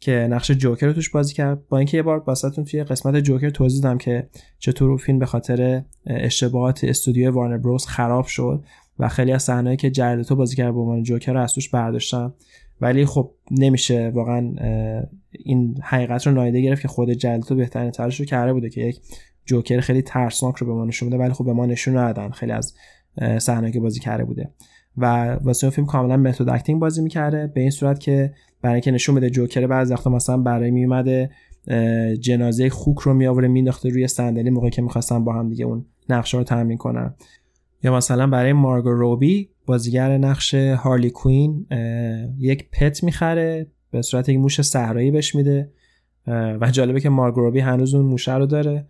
که 0.01 0.13
نقش 0.31 0.51
جوکر 0.51 0.87
رو 0.87 0.93
توش 0.93 1.11
بازی 1.11 1.35
کرد. 1.35 1.69
با 1.69 1.79
اینکه 1.79 1.97
یه 1.97 2.03
بار 2.03 2.23
واسهتون 2.27 2.65
توی 2.65 2.85
قسمت 2.85 3.17
جوکر 3.17 3.51
توضیح 3.51 3.83
دادم 3.83 3.99
که 3.99 4.29
چطور 4.59 4.99
فیلم 4.99 5.19
به 5.19 5.27
خاطر 5.27 5.83
اشتباهات 6.07 6.85
استودیو 6.85 7.31
Warner 7.31 7.59
Bros 7.59 7.87
خراب 7.87 8.27
شد 8.27 8.65
و 8.99 9.09
خیلی 9.09 9.33
از 9.33 9.43
صحنه‌ای 9.43 9.77
که 9.77 9.91
جرد 9.91 10.14
لتو 10.14 10.37
بازی 10.37 10.57
کرد 10.57 10.75
به 10.75 10.81
عنوان 10.81 11.03
جوکر 11.03 11.33
رو 11.33 11.41
از 11.41 11.55
توش 11.55 11.69
برداشتم 11.69 12.35
ولی 12.81 13.07
خب 13.07 13.31
نمیشه 13.51 14.13
واقعا 14.15 14.55
این 15.31 15.79
حقیقت 15.83 16.27
رو 16.27 16.33
نادیده 16.33 16.61
گرفت 16.61 16.83
که 16.83 16.89
خود 16.89 17.11
جرد 17.11 17.33
لتو 17.33 17.55
بهترین 17.55 17.91
تلاش 17.91 18.21
رو 18.21 18.27
کرده 18.27 18.53
بوده 18.53 18.71
که 18.71 18.81
یک 18.81 19.01
جوکر 19.45 19.81
خیلی 19.81 20.03
ترسناک 20.03 20.57
رو 20.57 20.67
به 20.67 20.73
ما 20.73 20.85
نشون 20.85 21.09
بده 21.09 21.19
ولی 21.19 21.33
خب 21.33 21.45
به 21.45 21.53
ما 21.53 21.67
نشون 21.67 21.97
ندادن 21.97 22.31
خیلی 22.31 22.53
از 22.53 22.75
صحنه‌ای 23.39 23.73
که 23.73 23.81
بازی 23.81 24.01
کرده 24.01 24.25
بوده. 24.25 24.51
و 24.97 25.35
واسه 25.35 25.71
فیلم 25.71 25.87
کاملا 25.87 26.17
method 26.17 26.49
acting 26.49 26.81
بازی 26.81 27.03
می‌کرده 27.03 27.47
به 27.47 27.61
این 27.61 27.71
صورت 27.71 28.01
که 28.01 28.33
برای 28.65 28.75
اینکه 28.75 28.91
نشون 28.91 29.15
بده 29.15 29.31
جوکر 29.31 29.67
بعضی 29.67 29.95
وقتا 29.95 30.11
مثلا 30.11 30.37
برای 30.37 30.71
میومده 30.71 31.31
جنازه 32.21 32.71
خوک 32.71 32.99
رو 32.99 33.15
میآوره 33.15 33.49
مینداخته 33.49 33.89
روی 33.89 34.09
صندلی 34.09 34.51
موقعی 34.51 34.71
که 34.71 34.83
می‌خواستن 34.83 35.25
با 35.25 35.33
هم 35.33 35.49
دیگه 35.49 35.65
اون 35.65 35.85
نقشه 36.09 36.39
رو 36.39 36.45
تمرین 36.45 36.79
کنن. 36.79 37.15
یا 37.83 37.97
مثلا 37.97 38.27
برای 38.27 38.53
مارگو 38.53 38.91
روبی 38.91 39.49
بازیگر 39.67 40.19
نقش 40.19 40.55
هارلی 40.55 41.11
کوین 41.11 41.67
یک 42.39 42.71
پت 42.71 43.05
می‌خره 43.05 43.67
به 43.91 44.03
صورت 44.03 44.29
یک 44.29 44.39
موش 44.39 44.63
صحرایی 44.63 45.11
بهش 45.11 45.35
میده 45.35 45.71
و 46.61 46.71
جالبه 46.73 47.01
که 47.01 47.09
مارگو 47.09 47.41
روبی 47.41 47.61
هنوز 47.61 47.95
اون 47.95 48.07
موشه 48.07 48.35
رو 48.35 48.47
داره. 48.47 48.87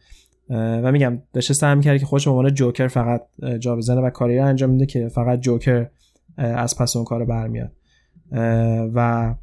و 0.50 0.92
میگم 0.92 1.18
داشته 1.32 1.54
سعی 1.54 1.74
می‌کرده 1.74 1.98
که 1.98 2.06
خودش 2.06 2.24
به 2.24 2.30
عنوان 2.30 2.54
جوکر 2.54 2.88
فقط 2.88 3.22
جا 3.58 3.76
بزنه 3.76 4.00
و 4.00 4.10
کاری 4.10 4.38
رو 4.38 4.46
انجام 4.46 4.70
میده 4.70 4.86
که 4.86 5.08
فقط 5.08 5.40
جوکر 5.40 5.86
از 6.36 6.76
پس 6.78 6.96
اون 6.96 7.04
کار 7.04 7.24
برمیاد. 7.24 7.72
و 8.94 9.34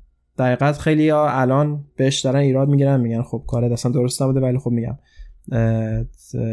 دقیقت 0.41 0.77
خیلی 0.77 1.09
ها 1.09 1.29
الان 1.29 1.85
بهش 1.95 2.19
دارن 2.19 2.39
ایراد 2.39 2.69
می‌گیرن 2.69 3.01
میگن 3.01 3.21
خب 3.21 3.43
کار 3.47 3.63
اصلا 3.63 3.91
درست 3.91 4.21
نبوده 4.21 4.39
ولی 4.39 4.57
خب 4.57 4.71
میگم. 4.71 4.97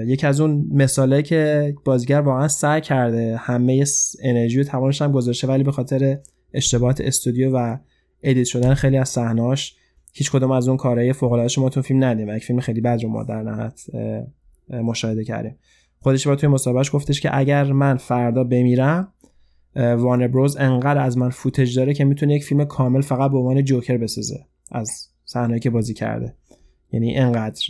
یکی 0.07 0.27
از 0.27 0.41
اون 0.41 0.69
مثاله 0.73 1.23
که 1.23 1.75
بازیگر 1.85 2.21
واقعا 2.21 2.49
سعی 2.49 2.81
کرده 2.81 3.37
همه 3.37 3.85
انرژی 4.23 4.61
و 4.61 4.65
توانش 4.65 5.03
هم 5.03 5.13
گذاشته 5.13 5.47
ولی 5.47 5.63
به 5.63 5.73
خاطر 5.73 6.19
اشتباهات 6.55 7.01
استودیو 7.01 7.57
و 7.57 7.77
ادیت 8.23 8.47
شدن 8.47 8.75
خیلی 8.75 8.97
از 8.97 9.09
صحنه‌هاش 9.09 9.77
هیچ 10.13 10.31
کدوم 10.33 10.51
از 10.51 10.69
اون 10.69 10.77
کارهای 10.77 11.13
فوق 11.13 11.33
العاده 11.33 11.49
شما 11.49 11.69
تو 11.69 11.83
فیلم 11.83 12.05
ندیدیم. 12.05 12.37
یک 12.37 12.45
فیلم 12.45 12.61
خیلی 12.61 12.81
بد 12.81 13.03
رو 13.03 13.09
ما 13.09 13.25
در 13.25 13.43
نهایت 13.43 13.81
مشاهده 14.71 15.25
کردیم. 15.25 15.59
خودش 16.01 16.27
با 16.27 16.37
توی 16.37 16.49
مصاحبهش 16.49 16.95
گفتش 16.95 17.21
که 17.21 17.39
اگر 17.39 17.73
من 17.73 17.97
فردا 17.97 18.45
بمیرم 18.45 19.13
وانر 19.77 20.29
بروز 20.29 20.57
انقدر 20.57 21.01
از 21.01 21.19
من 21.19 21.29
فوتج 21.29 21.77
داره 21.77 21.95
که 21.95 22.05
می‌تونه 22.05 22.35
یک 22.35 22.45
فیلم 22.45 22.65
کامل 22.65 23.01
فقط 23.01 23.31
به 23.31 23.39
عنوان 23.39 23.65
جوکر 23.65 23.97
بسازه 23.97 24.45
از 24.73 25.09
صحنه‌ای 25.25 25.61
که 25.61 25.71
بازی 25.71 25.95
کرده. 25.95 26.35
یعنی 26.93 27.17
انقدر 27.17 27.63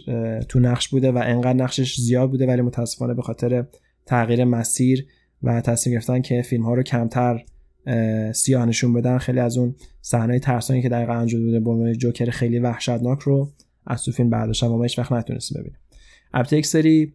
تو 0.48 0.61
نقش 0.61 0.88
بوده 0.88 1.12
و 1.12 1.22
انقدر 1.24 1.52
نقشش 1.52 2.00
زیاد 2.00 2.30
بوده 2.30 2.46
ولی 2.46 2.62
متاسفانه 2.62 3.14
به 3.14 3.22
خاطر 3.22 3.64
تغییر 4.06 4.44
مسیر 4.44 5.06
و 5.42 5.61
تصمیم 5.61 5.94
گرفتن 5.94 6.20
که 6.20 6.42
فیلم 6.42 6.62
ها 6.62 6.74
رو 6.74 6.82
کمتر 6.82 7.44
سیاه 8.32 8.66
نشون 8.66 8.92
بدن 8.92 9.18
خیلی 9.18 9.40
از 9.40 9.58
اون 9.58 9.74
صحنه 10.00 10.38
ترسانی 10.38 10.82
که 10.82 10.88
دقیقا 10.88 11.12
انجام 11.12 11.44
بوده 11.44 11.61
به 11.61 11.70
عنوان 11.70 11.92
جوکر 11.92 12.30
خیلی 12.30 12.58
وحشتناک 12.58 13.20
رو 13.20 13.48
از 13.87 14.04
تو 14.04 14.12
فیلم 14.12 14.30
برداشتن 14.30 14.66
و 14.66 14.82
هیچ 14.82 14.98
وقت 14.98 15.12
نتونستیم 15.12 15.61
ببینیم. 15.61 15.78
البته 16.34 16.58
یک 16.58 16.66
سری 16.66 17.14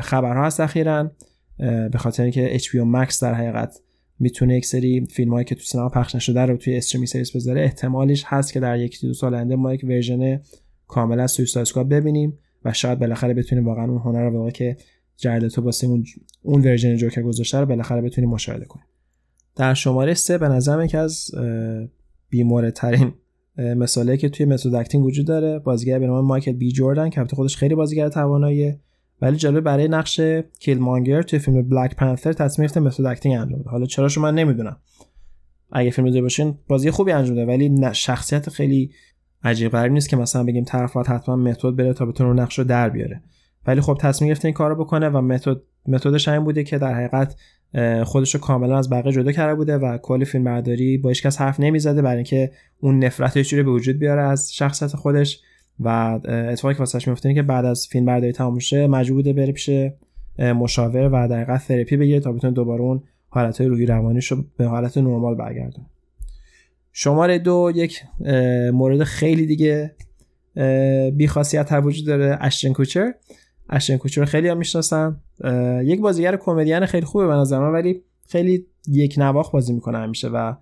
خبرها 0.00 0.46
هست 0.46 0.60
اخیرا 0.60 1.10
به 1.58 1.98
خاطر 1.98 2.22
اینکه 2.22 2.58
HBO 2.58 2.84
Max 2.94 3.18
در 3.22 3.34
حقیقت 3.34 3.80
می‌تونه 4.18 4.56
یک 4.56 4.66
سری 4.66 5.06
فیلم 5.06 5.32
هایی 5.32 5.44
که 5.44 5.54
تو 5.54 5.60
سینما 5.60 5.88
پخش 5.88 6.14
نشده 6.14 6.40
رو 6.40 6.56
توی 6.56 6.76
streaming 6.76 7.06
service 7.06 7.36
بذاره. 7.36 7.62
احتمالش 7.62 8.24
هست 8.26 8.52
که 8.52 8.60
در 8.60 8.78
یک 8.78 9.00
دو 9.00 9.14
سال 9.14 9.34
آینده 9.34 9.56
ما 9.56 9.74
یک 9.74 9.84
version 9.84 10.40
کامل 10.86 11.20
از 11.20 11.30
Suicide 11.30 11.88
ببینیم 11.88 12.38
و 12.64 12.72
شاید 12.72 12.98
بالاخره 12.98 13.34
بتونیم 13.34 13.66
واقعا 13.66 13.84
اون 13.84 13.98
هنر 13.98 14.28
رو 14.30 14.50
که 14.50 14.76
جرد 15.16 15.39
لتو 15.39 15.62
واسه 15.62 15.86
اون 15.86 16.04
اون 16.42 16.62
version 16.62 16.96
جوکر 16.96 17.22
گذاشته 17.22 17.58
رو 17.58 17.66
بالاخره 17.66 18.00
بتونیم 18.00 18.30
مشاهده 18.30 18.64
کنیم. 18.64 18.84
در 19.56 19.74
شماره 19.74 20.14
سه 20.14 20.38
به 20.38 20.48
نظرم 20.48 20.86
که 20.86 20.98
از 20.98 21.30
بی‌مورد 22.28 22.70
ترین 22.70 23.12
مثاله 23.58 24.16
که 24.16 24.28
توی 24.28 24.46
method 24.46 24.94
وجود 24.94 25.26
داره 25.26 25.58
بازیگر 25.58 25.98
به 25.98 26.06
نام 26.06 26.24
مایکل 26.24 26.52
بی 26.52 26.72
جوردن 26.72 27.10
که 27.10 27.24
خودش 27.24 27.56
خیلی 27.56 27.74
بازیگر 27.74 28.08
تواناییه. 28.08 28.80
ولی 29.24 29.36
جالب 29.36 29.64
برای 29.64 29.88
نقش 29.88 30.20
Killmonger 30.60 31.22
توی 31.22 31.38
فیلم 31.38 31.68
Black 31.68 31.96
Panther 31.96 32.32
تصمیم 32.32 32.66
گرفته 32.66 32.80
method 32.80 33.06
acting 33.06 33.40
انجام 33.40 33.60
بده. 33.60 33.70
حالا 33.70 33.86
چرا 33.86 34.08
من 34.16 34.34
نمی‌دونم. 34.34 34.76
اگه 35.72 35.90
فیلم 35.90 36.08
دیده 36.08 36.22
باشین 36.22 36.58
بازی 36.68 36.90
خوبی 36.90 37.12
انجام 37.12 37.36
داده 37.36 37.46
ولی 37.46 37.92
شخصیت 37.92 38.50
خیلی 38.50 38.90
عجیب 39.42 39.72
غریب 39.72 39.92
نیست 39.92 40.08
که 40.08 40.16
مثلا 40.16 40.44
بگیم 40.44 40.64
طرف 40.64 40.96
حتما 40.96 41.36
method 41.36 41.70
بره 41.70 41.92
تا 41.92 42.06
بتونه 42.06 42.42
نقش 42.42 42.58
رو 42.58 42.64
در 42.64 42.88
بیاره. 42.88 43.22
ولی 43.66 43.80
خب 43.80 43.98
تصمیم 44.00 44.28
گرفته 44.28 44.48
این 44.48 44.54
کارو 44.54 44.84
بکنه 44.84 45.08
و 45.08 45.20
method 45.20 45.56
method 45.86 46.17
ش 46.17 46.28
این 46.28 46.44
بوده 46.44 46.64
که 46.64 46.78
در 46.78 46.94
حقیقت 46.94 47.36
خودش 48.04 48.34
رو 48.34 48.40
کاملا 48.40 48.78
از 48.78 48.90
بقیه 48.90 49.12
جدا 49.12 49.32
کرده 49.32 49.54
بوده 49.54 49.78
و 49.78 49.98
کلی 49.98 50.24
فیلم 50.24 50.44
برداری 50.44 50.98
با 50.98 51.08
هیچ 51.08 51.22
کس 51.22 51.40
حرف 51.40 51.60
نمی‌زده 51.60 52.02
برای 52.02 52.16
اینکه 52.16 52.50
اون 52.80 53.04
نفرت 53.04 53.52
یه 53.52 53.62
به 53.62 53.70
وجود 53.70 53.98
بیاره 53.98 54.22
از 54.22 54.54
شخصیت 54.54 54.96
خودش. 54.96 55.40
و 55.80 55.88
اتفاقی 56.28 56.74
که 56.74 56.78
واسش 56.78 57.08
میفته 57.08 57.34
که 57.34 57.42
بعد 57.42 57.64
از 57.64 57.86
فیلم 57.86 58.06
برداری 58.06 58.32
تموم 58.32 58.58
شه 58.58 58.86
مجبور 58.86 59.32
بره 59.32 59.52
پیش 59.52 59.70
مشاور 60.38 61.08
و 61.08 61.28
در 61.28 61.42
حقیقت 61.42 61.68
تراپی 61.68 61.96
بگیره 61.96 62.20
تا 62.20 62.32
بتونه 62.32 62.52
دوباره 62.52 62.82
اون 62.82 63.02
حالت 63.28 63.60
روحی 63.60 63.86
روانیش 63.86 64.32
رو 64.32 64.44
به 64.56 64.66
حالت 64.66 64.98
نرمال 64.98 65.34
برگردونه. 65.34 65.86
شماره 66.92 67.38
دو 67.38 67.72
یک 67.74 68.02
مورد 68.72 69.04
خیلی 69.04 69.46
دیگه 69.46 69.94
بیخاصیت 71.16 71.72
وجود 71.72 72.06
داره 72.06 72.38
اشتن 72.40 72.72
کوچر 72.72 73.12
اشتن 73.70 73.96
کوچر 73.96 74.24
خیلی 74.24 74.48
هم 74.48 74.58
می‌شناسن 74.58 75.20
یک 75.84 76.00
بازیگر 76.00 76.36
کمدین 76.36 76.86
خیلی 76.86 77.06
خوبه 77.06 77.26
به 77.26 77.34
نظر 77.34 77.58
من 77.58 77.72
ولی 77.72 78.02
خیلی 78.28 78.66
یک 78.88 79.14
نواخ 79.18 79.50
بازی 79.50 79.72
می‌کنه 79.72 79.98
همیشه 79.98 80.28
و 80.28 80.54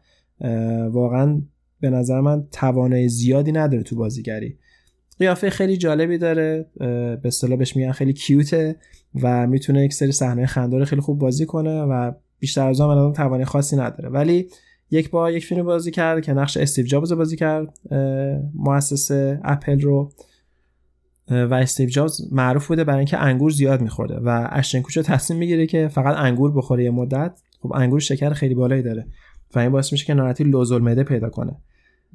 واقعا 0.88 1.42
به 1.80 1.90
نظر 1.90 2.20
من 2.20 2.46
توانایی 2.52 3.08
زیادی 3.08 3.52
نداره 3.52 3.82
تو 3.82 3.96
بازیگری. 3.96 4.58
قیافه 5.22 5.50
خیلی 5.50 5.76
جالبی 5.76 6.18
داره 6.18 6.66
به 6.76 7.20
اصطلاح 7.24 7.58
بهش 7.58 7.76
میگن 7.76 7.92
خیلی 7.92 8.12
کیوته 8.12 8.76
و 9.22 9.46
می‌تونه 9.46 9.84
یک 9.84 9.92
سری 9.92 10.12
صحنه 10.12 10.46
خنده 10.46 10.84
خیلی 10.84 11.02
خوب 11.02 11.18
بازی 11.18 11.46
کنه 11.46 11.82
و 11.82 12.12
بیشتر 12.38 12.68
از 12.68 12.80
اون 12.80 13.12
توانایی 13.12 13.44
خاصی 13.44 13.76
نداره. 13.76 14.08
ولی 14.08 14.48
یک 14.90 15.10
بار 15.10 15.32
یک 15.32 15.46
فیلم 15.46 15.62
بازی 15.62 15.90
کرد 15.90 16.22
که 16.22 16.32
نقش 16.32 16.56
استیو 16.56 16.86
جابز 16.86 17.12
بازی 17.12 17.36
کرد 17.36 17.78
مؤسس 18.54 19.10
اپل 19.44 19.80
رو 19.80 20.12
و 21.28 21.54
استیو 21.54 21.88
جابز 21.88 22.32
معروف 22.32 22.68
بوده 22.68 22.84
برای 22.84 22.98
اینکه 22.98 23.18
انگور 23.18 23.50
زیاد 23.50 23.80
میخورده 23.80 24.14
و 24.14 24.48
اشتن 24.50 24.80
کوچو 24.80 25.02
تصمیم 25.02 25.38
می‌گیره 25.38 25.66
که 25.66 25.88
فقط 25.88 26.16
انگور 26.18 26.52
بخوره 26.52 26.84
یه 26.84 26.90
مدت. 26.90 27.42
خب 27.60 27.72
انگور 27.74 28.00
شکر 28.00 28.32
خیلی 28.32 28.54
بالایی 28.54 28.82
داره 28.82 29.06
و 29.54 29.58
این 29.58 29.70
باعث 29.72 29.92
میشه 29.92 30.04
که 30.04 30.14
ناراحتی 30.14 30.44
لوزالمعده 30.44 31.02
پیدا 31.02 31.28
کنه. 31.28 31.56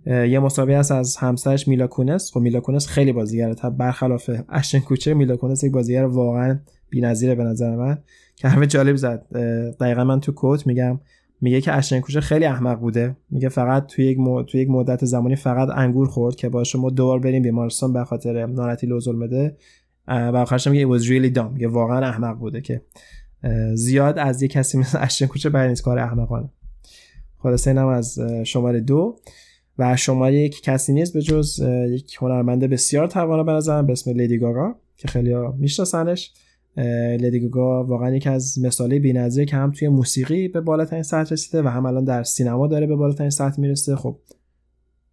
یه 0.05 0.39
مسابقه 0.39 0.73
است 0.73 0.91
از 0.91 1.17
همسرش 1.17 1.67
میلا 1.67 1.87
کونس. 1.87 2.31
خب 2.31 2.39
میلا 2.39 2.59
کونس 2.59 2.87
خیلی 2.87 3.11
بازیگره. 3.11 3.53
تا 3.53 3.69
برخلاف 3.69 4.29
اشتن 4.49 4.79
کوچه 4.79 5.13
میلا 5.13 5.37
کونس 5.37 5.63
یک 5.63 5.71
بازیگر 5.71 6.05
واقعا 6.05 6.59
بی‌نظیره 6.89 7.35
به 7.35 7.43
نظر 7.43 7.75
من. 7.75 7.97
که 8.35 8.47
همه 8.47 8.67
جالب 8.67 8.95
زد. 8.95 9.25
دقیقا 9.79 10.03
من 10.03 10.19
تو 10.19 10.31
کوت 10.31 10.67
میگم 10.67 10.99
میگه 11.41 11.61
که 11.61 11.73
اشتن 11.73 11.99
کوچه 11.99 12.21
خیلی 12.21 12.45
احمق 12.45 12.79
بوده. 12.79 13.15
میگه 13.29 13.49
فقط 13.49 13.85
توی 13.85 14.05
یک 14.05 14.17
توی 14.47 14.61
یک 14.61 14.69
مدت 14.69 15.05
زمانی 15.05 15.35
فقط 15.35 15.69
انگور 15.75 16.07
خورد 16.07 16.35
که 16.35 16.49
با 16.49 16.63
شما 16.63 16.89
دوبار 16.89 17.19
بریم 17.19 17.43
بیمارستان 17.43 17.93
به 17.93 18.03
خاطر 18.03 18.45
ناراحتی 18.45 18.87
لوزالمعده 18.87 19.57
و 20.07 20.35
آخرش 20.35 20.67
میگه 20.67 20.87
it 20.87 20.99
was 20.99 21.03
really 21.03 21.37
dumb. 21.37 21.51
میگه 21.53 21.67
واقعا 21.67 22.07
احمق 22.07 22.37
بوده 22.37 22.61
که 22.61 22.81
زیاد 23.73 24.17
از 24.17 24.41
یک 24.41 24.51
کسی 24.51 24.77
مثل 24.77 24.97
اشتون 25.01 25.25
کوچر 25.25 25.49
برای 25.49 25.69
نیست. 25.69 25.81
کار 25.81 25.99
احمقانه. 25.99 26.49
خلاصه 27.37 27.69
اینم 27.69 27.87
از 27.87 28.19
شماره 28.43 28.79
دو. 28.79 29.15
و 29.79 29.95
شماره 29.95 30.35
یک 30.35 30.61
کسی 30.61 30.93
نیست 30.93 31.13
به 31.13 31.21
جز 31.21 31.59
یک 31.89 32.17
هنرمند 32.19 32.63
بسیار 32.63 33.07
توانا 33.07 33.43
به 33.43 33.51
نظرم 33.51 33.85
به 33.85 33.93
اسم 33.93 34.11
لیدی 34.11 34.37
گاگا 34.37 34.75
که 34.97 35.07
خیلی 35.07 35.35
میشناسنش. 35.57 36.33
لیدی 37.19 37.39
گاگا 37.39 37.83
واقعا 37.83 38.15
یکی 38.15 38.29
از 38.29 38.59
مثاله 38.59 38.99
بی‌نظیره 38.99 39.45
که 39.45 39.55
هم 39.55 39.71
توی 39.71 39.87
موسیقی 39.87 40.47
به 40.47 40.61
بالاترین 40.61 41.03
سطح 41.03 41.33
رسیده 41.33 41.61
و 41.61 41.67
هم 41.67 41.85
الان 41.85 42.03
در 42.03 42.23
سینما 42.23 42.67
داره 42.67 42.87
به 42.87 42.95
بالاترین 42.95 43.29
سطح 43.29 43.61
می‌رسه. 43.61 43.95
خب 43.95 44.19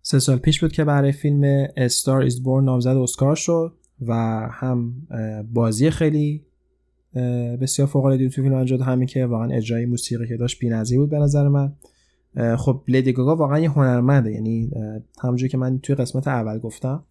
سه 0.02 0.18
سال 0.18 0.36
پیش 0.36 0.60
بود 0.60 0.72
که 0.72 0.84
برای 0.84 1.12
فیلم 1.12 1.66
Star 1.76 2.20
Is 2.22 2.42
Born 2.42 2.64
نامزد 2.64 2.96
اسکار 2.96 3.36
شد 3.36 3.72
و 4.06 4.14
هم 4.50 4.94
بازی 5.52 5.90
خیلی 5.90 6.44
بسیار 7.60 7.88
فوق 7.88 8.04
العاده 8.04 8.28
تو 8.28 8.42
فیلم 8.42 8.54
انجام 8.54 8.80
همین 8.80 9.06
که 9.06 9.26
واقعا 9.26 9.50
اجرای 9.50 9.86
موسیقی 9.86 10.28
که 10.28 10.36
داشت 10.36 10.58
بی‌نظیر 10.58 10.98
بود 10.98 11.10
به 11.10 11.18
نظر 11.18 11.48
من. 11.48 11.72
خب 12.58 12.82
لیدی 12.88 13.12
گاگا 13.12 13.36
واقعا 13.36 13.58
یه 13.58 13.70
هنرمنده. 13.70 14.32
یعنی 14.32 14.70
همونجوری 15.22 15.48
که 15.48 15.58
من 15.58 15.78
توی 15.78 15.94
قسمت 15.94 16.28
اول 16.28 16.58
گفتم 16.58 17.04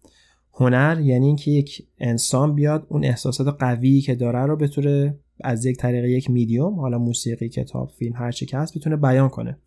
هنر 0.54 1.00
یعنی 1.00 1.26
اینکه 1.26 1.50
یک 1.50 1.86
انسان 1.98 2.54
بیاد 2.54 2.86
اون 2.88 3.04
احساسات 3.04 3.56
قوی 3.58 4.00
که 4.00 4.14
داره 4.14 4.46
رو 4.46 4.56
بتونه 4.56 5.18
از 5.40 5.66
یک 5.66 5.76
طریق 5.76 6.04
یک 6.04 6.30
میدیوم 6.30 6.80
حالا 6.80 6.98
موسیقی 6.98 7.48
کتاب 7.48 7.90
فیلم 7.98 8.16
هر 8.16 8.32
چی 8.32 8.46
که 8.46 8.58
هست 8.58 8.78
بتونه 8.78 8.96
بیان 8.96 9.28
کنه. 9.28 9.58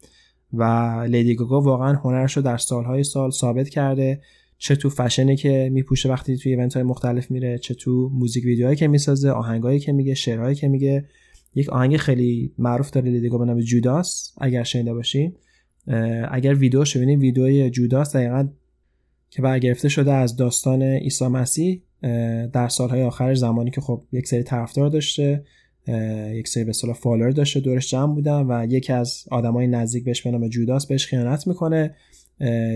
و 0.54 0.64
لیدی 1.10 1.36
گاگا 1.36 1.62
واقعا 1.62 1.94
هنرش 1.94 2.38
رو 2.38 2.44
در 2.44 2.58
سالهای 2.58 3.04
سال 3.04 3.32
ثابت 3.32 3.70
کرده. 3.70 4.22
چه 4.58 4.76
تو 4.76 4.90
فشنی 4.90 5.36
که 5.36 5.70
میپوشه 5.74 6.10
وقتی 6.10 6.38
توی 6.38 6.52
event 6.52 6.74
های 6.74 6.84
مختلف 6.84 7.32
میره 7.32 7.58
چه 7.58 7.74
تو 7.74 8.10
موزیک 8.14 8.46
ویدیوهایی 8.46 8.78
که 8.78 8.88
می‌سازه 8.88 9.30
آهنگایی 9.30 9.80
که 9.80 9.92
میگه 9.92 10.14
شعرهایی 10.14 10.56
که 10.56 10.68
میگه. 10.68 11.06
یک 11.56 11.70
آهنگ 11.70 11.98
خیلی 11.98 12.54
معروف 12.58 12.90
داره 12.90 13.12
لیدی 13.12 13.30
گاگا 13.30 13.38
به 13.38 13.52
نام 13.52 13.60
جوداس 13.60 14.34
اگر 14.38 14.64
شنیده 14.64 14.94
باشین. 14.94 15.34
اگر 16.32 16.54
ویدیو 16.54 16.84
ببینید 16.96 17.20
ویدیوی 17.20 17.70
جوداس 17.70 18.16
دقیقا 18.16 18.48
که 19.30 19.42
برگرفته 19.42 19.90
شده 19.90 20.14
از 20.14 20.36
داستان 20.36 20.84
عیسی 20.84 21.28
مسیح 21.28 21.82
در 22.54 22.68
سالهای 22.68 23.04
آخرش 23.04 23.38
زمانی 23.38 23.72
که 23.72 23.82
خب 23.82 24.04
یک 24.12 24.28
سری 24.28 24.44
طرفدار 24.44 24.90
داشته 24.90 25.44
یک 26.34 26.48
سری 26.48 26.64
به 26.64 26.70
اصطلاح 26.70 26.96
follower 26.96 27.32
داشته 27.32 27.60
دورش 27.60 27.92
جمع 27.92 28.16
بودن 28.16 28.46
و 28.50 28.68
یکی 28.70 28.94
از 28.94 29.24
آدمای 29.32 29.68
نزدیک 29.68 30.04
بهش 30.04 30.22
به 30.22 30.32
نام 30.32 30.48
جوداس 30.48 30.88
بهش 30.88 31.06
خیانت 31.06 31.48
می‌کنه. 31.48 31.96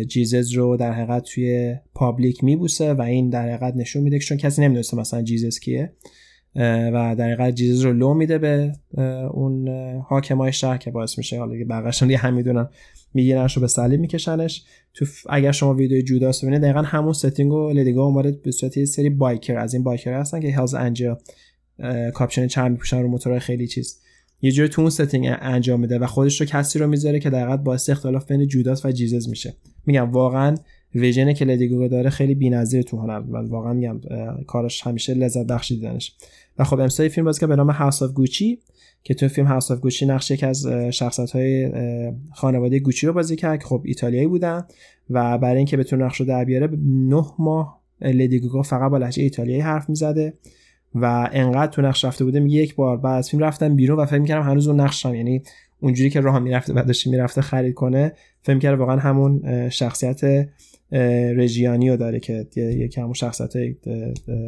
جیزز 0.08 0.52
رو 0.52 0.78
در 0.78 0.92
حقیقت 0.92 1.24
توی 1.24 1.76
public 1.94 2.44
میبوسه 2.44 2.94
و 2.94 3.02
این 3.02 3.30
در 3.30 3.50
حقیقت 3.50 3.76
نشون 3.76 4.04
میده 4.04 4.20
که 4.20 4.26
چون 4.26 4.38
کسی 4.38 4.62
نمی‌دونسته 4.62 4.98
مثلا 4.98 5.22
جیزز 5.22 5.60
کیه. 5.60 5.94
و 6.56 7.16
در 7.18 7.26
حقیقت 7.26 7.56
جیزز 7.56 7.82
رو 7.82 7.94
لو 7.94 8.14
میده 8.14 8.38
به 8.38 8.74
اون 9.32 9.68
حاکمای 10.08 10.54
شهر 10.54 10.78
که 10.78 10.92
باعث 10.92 11.18
میشه 11.18 11.40
حالا 11.40 11.58
که 11.58 11.66
بقیه‌شون 11.66 12.08
دیگه 12.08 12.18
هم 12.18 12.34
می‌دونن 12.34 12.70
میگیرنش 13.14 13.58
رو 13.58 13.62
به 13.62 13.68
صلیب 13.68 14.00
میکشنش. 14.00 14.64
تو 14.94 15.06
اگر 15.30 15.52
شما 15.52 15.74
ویدیو 15.74 16.02
جوداس 16.02 16.44
ببینید 16.44 16.62
دقیقا 16.62 16.82
همون 16.82 17.14
setting 17.14 17.52
رو 17.52 17.70
لدیگا 17.74 18.06
اومده 18.06 18.32
به 18.32 18.52
صورت 18.52 18.78
یه 18.78 18.86
سری 18.86 19.10
biker 19.10 19.58
از 19.58 19.74
این 19.74 19.84
biker 19.84 20.14
هستن 20.14 20.40
که 20.40 20.52
Hells 20.52 20.74
Angels 20.74 21.18
کاپشن 22.14 22.48
چرم 22.48 22.72
میپوشن 22.72 23.02
رو 23.02 23.08
موتورهای 23.08 23.40
خیلی 23.40 23.68
چیز. 23.68 24.00
یه 24.42 24.52
جوری 24.52 24.70
تو 24.70 24.82
اون 24.82 24.90
setting 24.90 25.28
انجام 25.42 25.80
میده 25.80 26.00
و 26.00 26.06
خودش 26.06 26.42
رو 26.42 26.48
کسی 26.48 26.80
رو 26.80 26.88
می‌ذاره 26.88 27.20
که 27.20 27.30
در 27.30 27.58
باعث 27.58 27.90
اختلاف 27.90 28.32
بین 28.32 28.48
جوداس 28.48 28.86
و 28.86 28.92
جیزز 28.92 29.30
میشه. 29.30 29.54
میگم 29.86 30.12
واقعا 30.12 30.56
vision 30.96 31.34
که 31.34 31.46
لدیگو 31.46 31.88
داره 31.88 32.10
خیلی 32.10 32.36
بی‌نظیر 32.36 32.82
تو 32.82 32.98
هنر. 32.98 33.20
من 33.20 33.46
واقعا 33.46 33.74
میگم 33.74 34.00
کارش 34.48 34.88
همیشه 34.88 35.14
لذت 35.14 35.48
بخش 35.48 35.72
دیدنش. 35.72 36.16
و 36.60 36.64
خب 36.64 36.80
امسال 36.80 37.08
فیلم 37.08 37.26
بازی 37.26 37.40
که 37.40 37.48
به 37.48 37.56
نام 37.56 37.70
House 37.70 38.02
of 38.02 38.12
Gucci 38.12 38.60
که 39.04 39.14
تو 39.14 39.28
فیلم 39.28 39.48
House 39.48 39.72
of 39.72 39.80
Gucci 39.80 40.06
نقش 40.06 40.32
یک 40.32 40.44
از 40.44 40.68
شخصیت 40.68 41.32
های 41.32 41.72
خانواده 42.32 42.80
گوچی 42.80 43.08
رو 43.08 43.14
بازی 43.14 43.36
کرد 43.36 43.60
که 43.60 43.66
خب 43.66 43.82
ایتالیایی 43.86 44.28
بودن. 44.28 44.66
و 45.10 45.38
برای 45.38 45.58
اینکه 45.58 45.78
بتونه 45.78 46.06
نقش 46.06 46.20
رو 46.20 46.26
در 46.26 46.46
بیاره 46.46 46.70
نه 46.86 47.26
ماه 47.40 47.82
لیدی 48.02 48.40
گاگا 48.40 48.62
فقط 48.62 48.92
با 48.92 48.98
لهجه 48.98 49.24
ایتالیایی 49.24 49.62
حرف 49.62 49.90
می‌زده. 49.90 50.34
و 50.96 51.30
انقدر 51.34 51.72
تو 51.72 51.82
نقش 51.82 52.06
رفته 52.06 52.26
بوده 52.26 52.40
میگه 52.40 52.58
یک 52.58 52.76
بار 52.76 52.98
بعد 52.98 53.18
از 53.18 53.30
فیلم 53.30 53.44
رفتم 53.44 53.76
بیرون 53.76 54.00
و 54.00 54.06
فکر 54.06 54.18
می‌کردم 54.18 54.50
هنوز 54.50 54.68
اون 54.68 54.80
نقشم. 54.80 55.16
یعنی 55.16 55.42
اونجوری 55.80 56.10
که 56.10 56.22
راه 56.22 56.40
می‌رفته 56.40 56.74
بعدش 56.74 57.08
می‌رفته 57.08 57.42
خرید 57.42 57.74
کنه 57.74 58.14
فکر 58.42 58.76
واقعا 58.76 58.98
همون 58.98 59.70
شخصیت 59.70 60.50
رژیانی 61.36 61.90
رو 61.90 61.98
داره 61.98 62.20
که 62.20 62.48
یکی 62.56 63.02
همون 63.02 63.14
شخصیت 63.14 63.52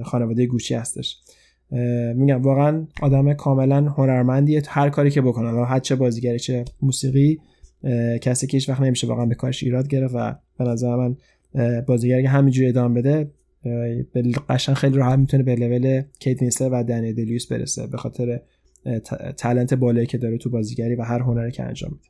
خانواده 0.04 0.46
گوچی 0.46 0.74
هستش. 0.74 1.18
میگم 2.16 2.42
واقعا 2.42 2.88
آدم 3.02 3.34
کاملا 3.34 3.82
هنرمندیه. 3.82 4.62
هر 4.68 4.90
کاری 4.90 5.12
که 5.12 5.22
بکنه 5.22 5.66
هر 5.66 5.80
چه 5.80 5.96
بازیگری 5.96 6.40
چه 6.40 6.66
موسیقی 6.82 7.40
کسی 8.22 8.48
که 8.48 8.58
هیچ 8.58 8.70
وقت 8.70 8.82
نمیشه 8.82 9.08
واقعا 9.08 9.26
به 9.26 9.36
کارش 9.36 9.64
ایراد 9.64 9.88
گرفت 9.88 10.16
و 10.18 10.36
به 10.58 10.64
نظر 10.64 10.96
من 10.96 11.16
بازیگری 11.82 12.24
که 12.24 12.30
همینجوری 12.30 12.68
ادامه 12.68 13.02
بده 13.02 13.32
قشنگ 14.50 14.76
خیلی 14.76 14.98
راحت 14.98 15.20
می‌تونه 15.20 15.44
به 15.44 15.56
لول 15.56 16.02
کیت 16.20 16.44
نیسلر 16.44 16.70
و 16.72 16.84
دنی 16.84 17.14
دلیوس 17.14 17.48
برسه 17.48 17.88
به 17.88 17.98
خاطر 17.98 18.42
تلنت 19.38 19.74
بالایی 19.74 20.08
که 20.08 20.18
داره 20.18 20.38
تو 20.38 20.50
بازیگری 20.50 20.96
و 20.96 21.02
هر 21.02 21.20
هنری 21.20 21.52
که 21.52 21.64
انجام 21.64 21.92
میده. 21.92 22.08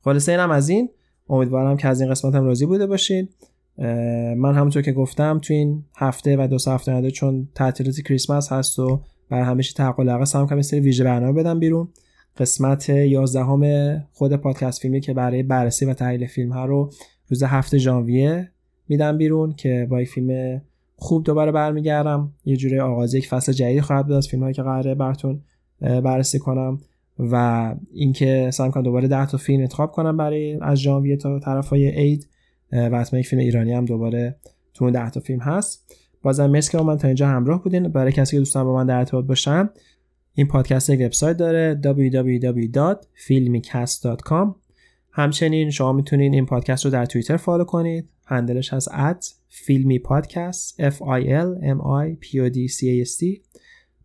خلاصه 0.00 0.32
اینم 0.32 0.50
از 0.50 0.68
این. 0.68 0.88
امیدوارم 1.28 1.76
که 1.76 1.88
از 1.88 2.00
این 2.00 2.10
قسمت 2.10 2.34
هم 2.34 2.44
راضی 2.44 2.66
بوده 2.66 2.86
باشین. 2.86 3.28
من 4.36 4.54
همونطور 4.54 4.82
که 4.82 4.92
گفتم 4.92 5.38
تو 5.42 5.54
این 5.54 5.84
هفته 5.96 6.36
و 6.36 6.46
دو 6.46 6.58
سه 6.58 6.70
هفته 6.70 6.92
نده 6.92 7.10
چون 7.10 7.48
تعطیلات 7.54 8.00
کریسمس 8.00 8.52
هست 8.52 8.78
و 8.78 9.00
بر 9.30 9.42
همیشه 9.42 9.74
تحقل 9.74 10.08
عقص 10.08 10.36
هم 10.36 10.46
که 10.46 10.62
سری 10.62 10.80
ویژه 10.80 11.04
برنامه 11.04 11.32
بدم 11.32 11.58
بیرون. 11.58 11.88
قسمت 12.36 12.88
11 12.88 14.06
خود 14.12 14.36
پادکست 14.36 14.80
فیلمی 14.80 15.00
که 15.00 15.14
برای 15.14 15.42
بررسی 15.42 15.84
و 15.84 15.94
تحلیل 15.94 16.26
فیلم 16.26 16.52
ها 16.52 16.64
رو 16.64 16.90
روز 17.28 17.42
هفته 17.42 17.78
ژانویه 17.78 18.50
میدم 18.88 19.18
بیرون 19.18 19.52
که 19.52 19.86
با 19.90 20.00
یک 20.02 20.08
فیلم 20.08 20.60
خوب 20.96 21.24
دوباره 21.24 21.52
برمیگردم. 21.52 22.32
یه 22.44 22.56
جوری 22.56 22.80
آغاز 22.80 23.14
یک 23.14 23.28
فصل 23.28 23.52
جدید 23.52 23.80
خواهد 23.80 24.06
بود 24.06 24.14
از 24.14 24.28
فیلم 24.28 24.42
هایی 24.42 24.54
که 24.54 24.62
قراره 24.62 24.94
براتون 24.94 25.40
بررسی 25.80 26.38
کنم. 26.38 26.80
و 27.18 27.74
اینکه 27.92 28.50
سعی 28.52 28.70
کنم 28.70 28.82
دوباره 28.82 29.08
10 29.08 29.26
تا 29.26 29.38
فیلم 29.38 29.60
انتخاب 29.60 29.92
کنم 29.92 30.16
برای 30.16 30.58
از 30.62 30.78
ژانویه 30.78 31.16
تا 31.16 31.38
طرفای 31.38 31.88
عید 31.88 32.28
و 32.72 32.98
حتما 32.98 33.20
یک 33.20 33.26
فیلم 33.26 33.42
ایرانی 33.42 33.72
هم 33.72 33.84
دوباره 33.84 34.36
تو 34.74 34.84
اون 34.84 34.92
10 34.92 35.10
تا 35.10 35.20
فیلم 35.20 35.40
هست. 35.40 35.94
بازم 36.22 36.46
مرسی 36.46 36.72
که 36.72 36.78
با 36.78 36.84
من 36.84 36.96
تا 36.96 37.08
اینجا 37.08 37.28
همراه 37.28 37.62
بودین. 37.62 37.88
برای 37.88 38.12
کسی 38.12 38.36
که 38.36 38.38
دوستان 38.38 38.64
با 38.64 38.74
من 38.74 38.86
در 38.86 38.98
ارتباط 38.98 39.24
باشن 39.24 39.70
این 40.34 40.46
پادکست 40.46 40.90
یک 40.90 41.00
وبسایت 41.00 41.36
داره 41.36 41.80
www.filmicast.com 41.84 44.54
همچنین 45.12 45.70
شما 45.70 45.92
می‌تونید 45.92 46.32
این 46.32 46.46
پادکست 46.46 46.84
رو 46.84 46.90
در 46.90 47.06
توییتر 47.06 47.36
فالو 47.36 47.64
کنید. 47.64 48.08
هندلش 48.26 48.72
هست 48.72 48.88
at 48.88 49.24
filmy 49.50 49.98
podcast 49.98 50.74
f 50.80 50.94
i 50.94 51.24
l 51.24 51.58
m 51.62 51.80
i 51.80 52.16
p 52.24 52.36
o 52.36 52.50
d 52.50 52.68
c 52.68 52.84
a 52.84 53.04
s 53.08 53.18
t. 53.18 53.24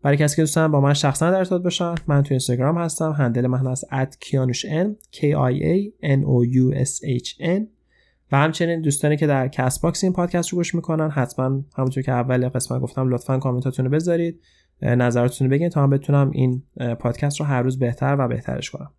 برای 0.03 0.17
کسی 0.17 0.35
که 0.35 0.41
دوستان 0.41 0.71
با 0.71 0.81
من 0.81 0.93
شخصا 0.93 1.31
در 1.31 1.37
ارتباط 1.37 1.61
باشن 1.61 1.95
من 2.07 2.23
تو 2.23 2.33
اینستاگرام 2.33 2.77
هستم 2.77 3.11
handle 3.11 3.47
من 3.47 3.67
هست 3.67 3.85
@kianushn 3.93 4.87
k 5.15 5.19
i 5.21 5.61
a 5.61 5.91
n 6.03 6.23
o 6.23 6.45
u 6.45 6.85
s 6.85 6.99
h 7.23 7.41
n. 7.41 7.61
و 8.31 8.37
همچنین 8.37 8.81
دوستانی 8.81 9.17
که 9.17 9.27
در 9.27 9.47
Castbox 9.47 10.03
این 10.03 10.13
پادکست 10.13 10.49
رو 10.49 10.55
گوش 10.55 10.75
می‌کنن 10.75 11.09
حتما 11.09 11.61
همونطور 11.77 12.03
که 12.03 12.11
اول 12.11 12.49
قسمت 12.49 12.81
گفتم 12.81 13.09
لطفا 13.09 13.37
کامنتاتون 13.37 13.85
رو 13.85 13.91
بذارید. 13.91 14.41
نظراتتون 14.81 15.47
رو 15.47 15.51
بگین 15.51 15.69
تا 15.69 15.83
هم 15.83 15.89
بتونم 15.89 16.31
این 16.33 16.63
پادکست 16.99 17.39
رو 17.39 17.45
هر 17.45 17.61
روز 17.61 17.79
بهتر 17.79 18.15
و 18.19 18.27
بهترش 18.27 18.71
کنم. 18.71 18.91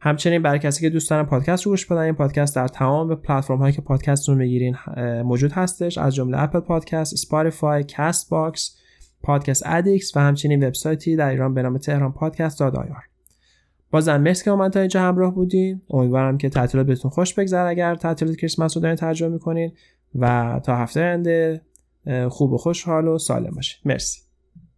همچنین 0.00 0.42
برای 0.42 0.58
کسی 0.58 0.80
که 0.80 0.90
دوست 0.90 1.10
دارن 1.10 1.22
پادکست 1.22 1.66
رو 1.66 1.72
گوش 1.72 1.86
بدن 1.86 2.00
این 2.00 2.14
پادکست 2.14 2.56
در 2.56 2.68
تمام 2.68 3.14
پلتفرم 3.14 3.58
هایی 3.58 3.72
که 3.72 3.80
پادکست 3.82 4.28
رو 4.28 4.34
می‌گیرین 4.34 4.76
موجود 5.22 5.52
هستش 5.52 5.98
از 5.98 6.14
جمله 6.14 6.42
Apple 6.42 6.60
Podcast، 6.60 7.12
Spotify، 7.12 7.84
Castbox، 7.88 8.76
Podcast 9.24 9.62
Addict 9.66 10.16
و 10.16 10.20
همچنین 10.20 10.66
وبسایتی 10.66 11.16
در 11.16 11.28
ایران 11.28 11.54
به 11.54 11.62
نام 11.62 11.78
تهران 11.78 12.12
پادکست 12.12 12.60
دادایار 12.60 13.02
بازم 13.90 14.16
مرسی 14.16 14.44
که 14.44 14.50
من 14.50 14.70
تا 14.70 14.80
اینجا 14.80 15.02
همراه 15.02 15.34
بودین. 15.34 15.80
امیدوارم 15.90 16.38
که 16.38 16.48
تعطیلات 16.48 16.86
بهتون 16.86 17.10
خوش 17.10 17.34
بگذره 17.34 17.68
اگر 17.68 17.94
تعطیلات 17.94 18.36
کریسمس 18.36 18.76
رو 18.76 18.82
دارین 18.82 18.96
تجربه 18.96 19.28
می‌کنین. 19.28 19.72
و 20.14 20.60
تا 20.64 20.76
هفته 20.76 21.00
آینده 21.00 21.60
خوب 22.28 22.52
و 22.52 22.56
خوشحال 22.56 23.08
و 23.08 23.18
سالم 23.18 23.50
باشید 23.54 23.80
مرسی. 23.84 24.23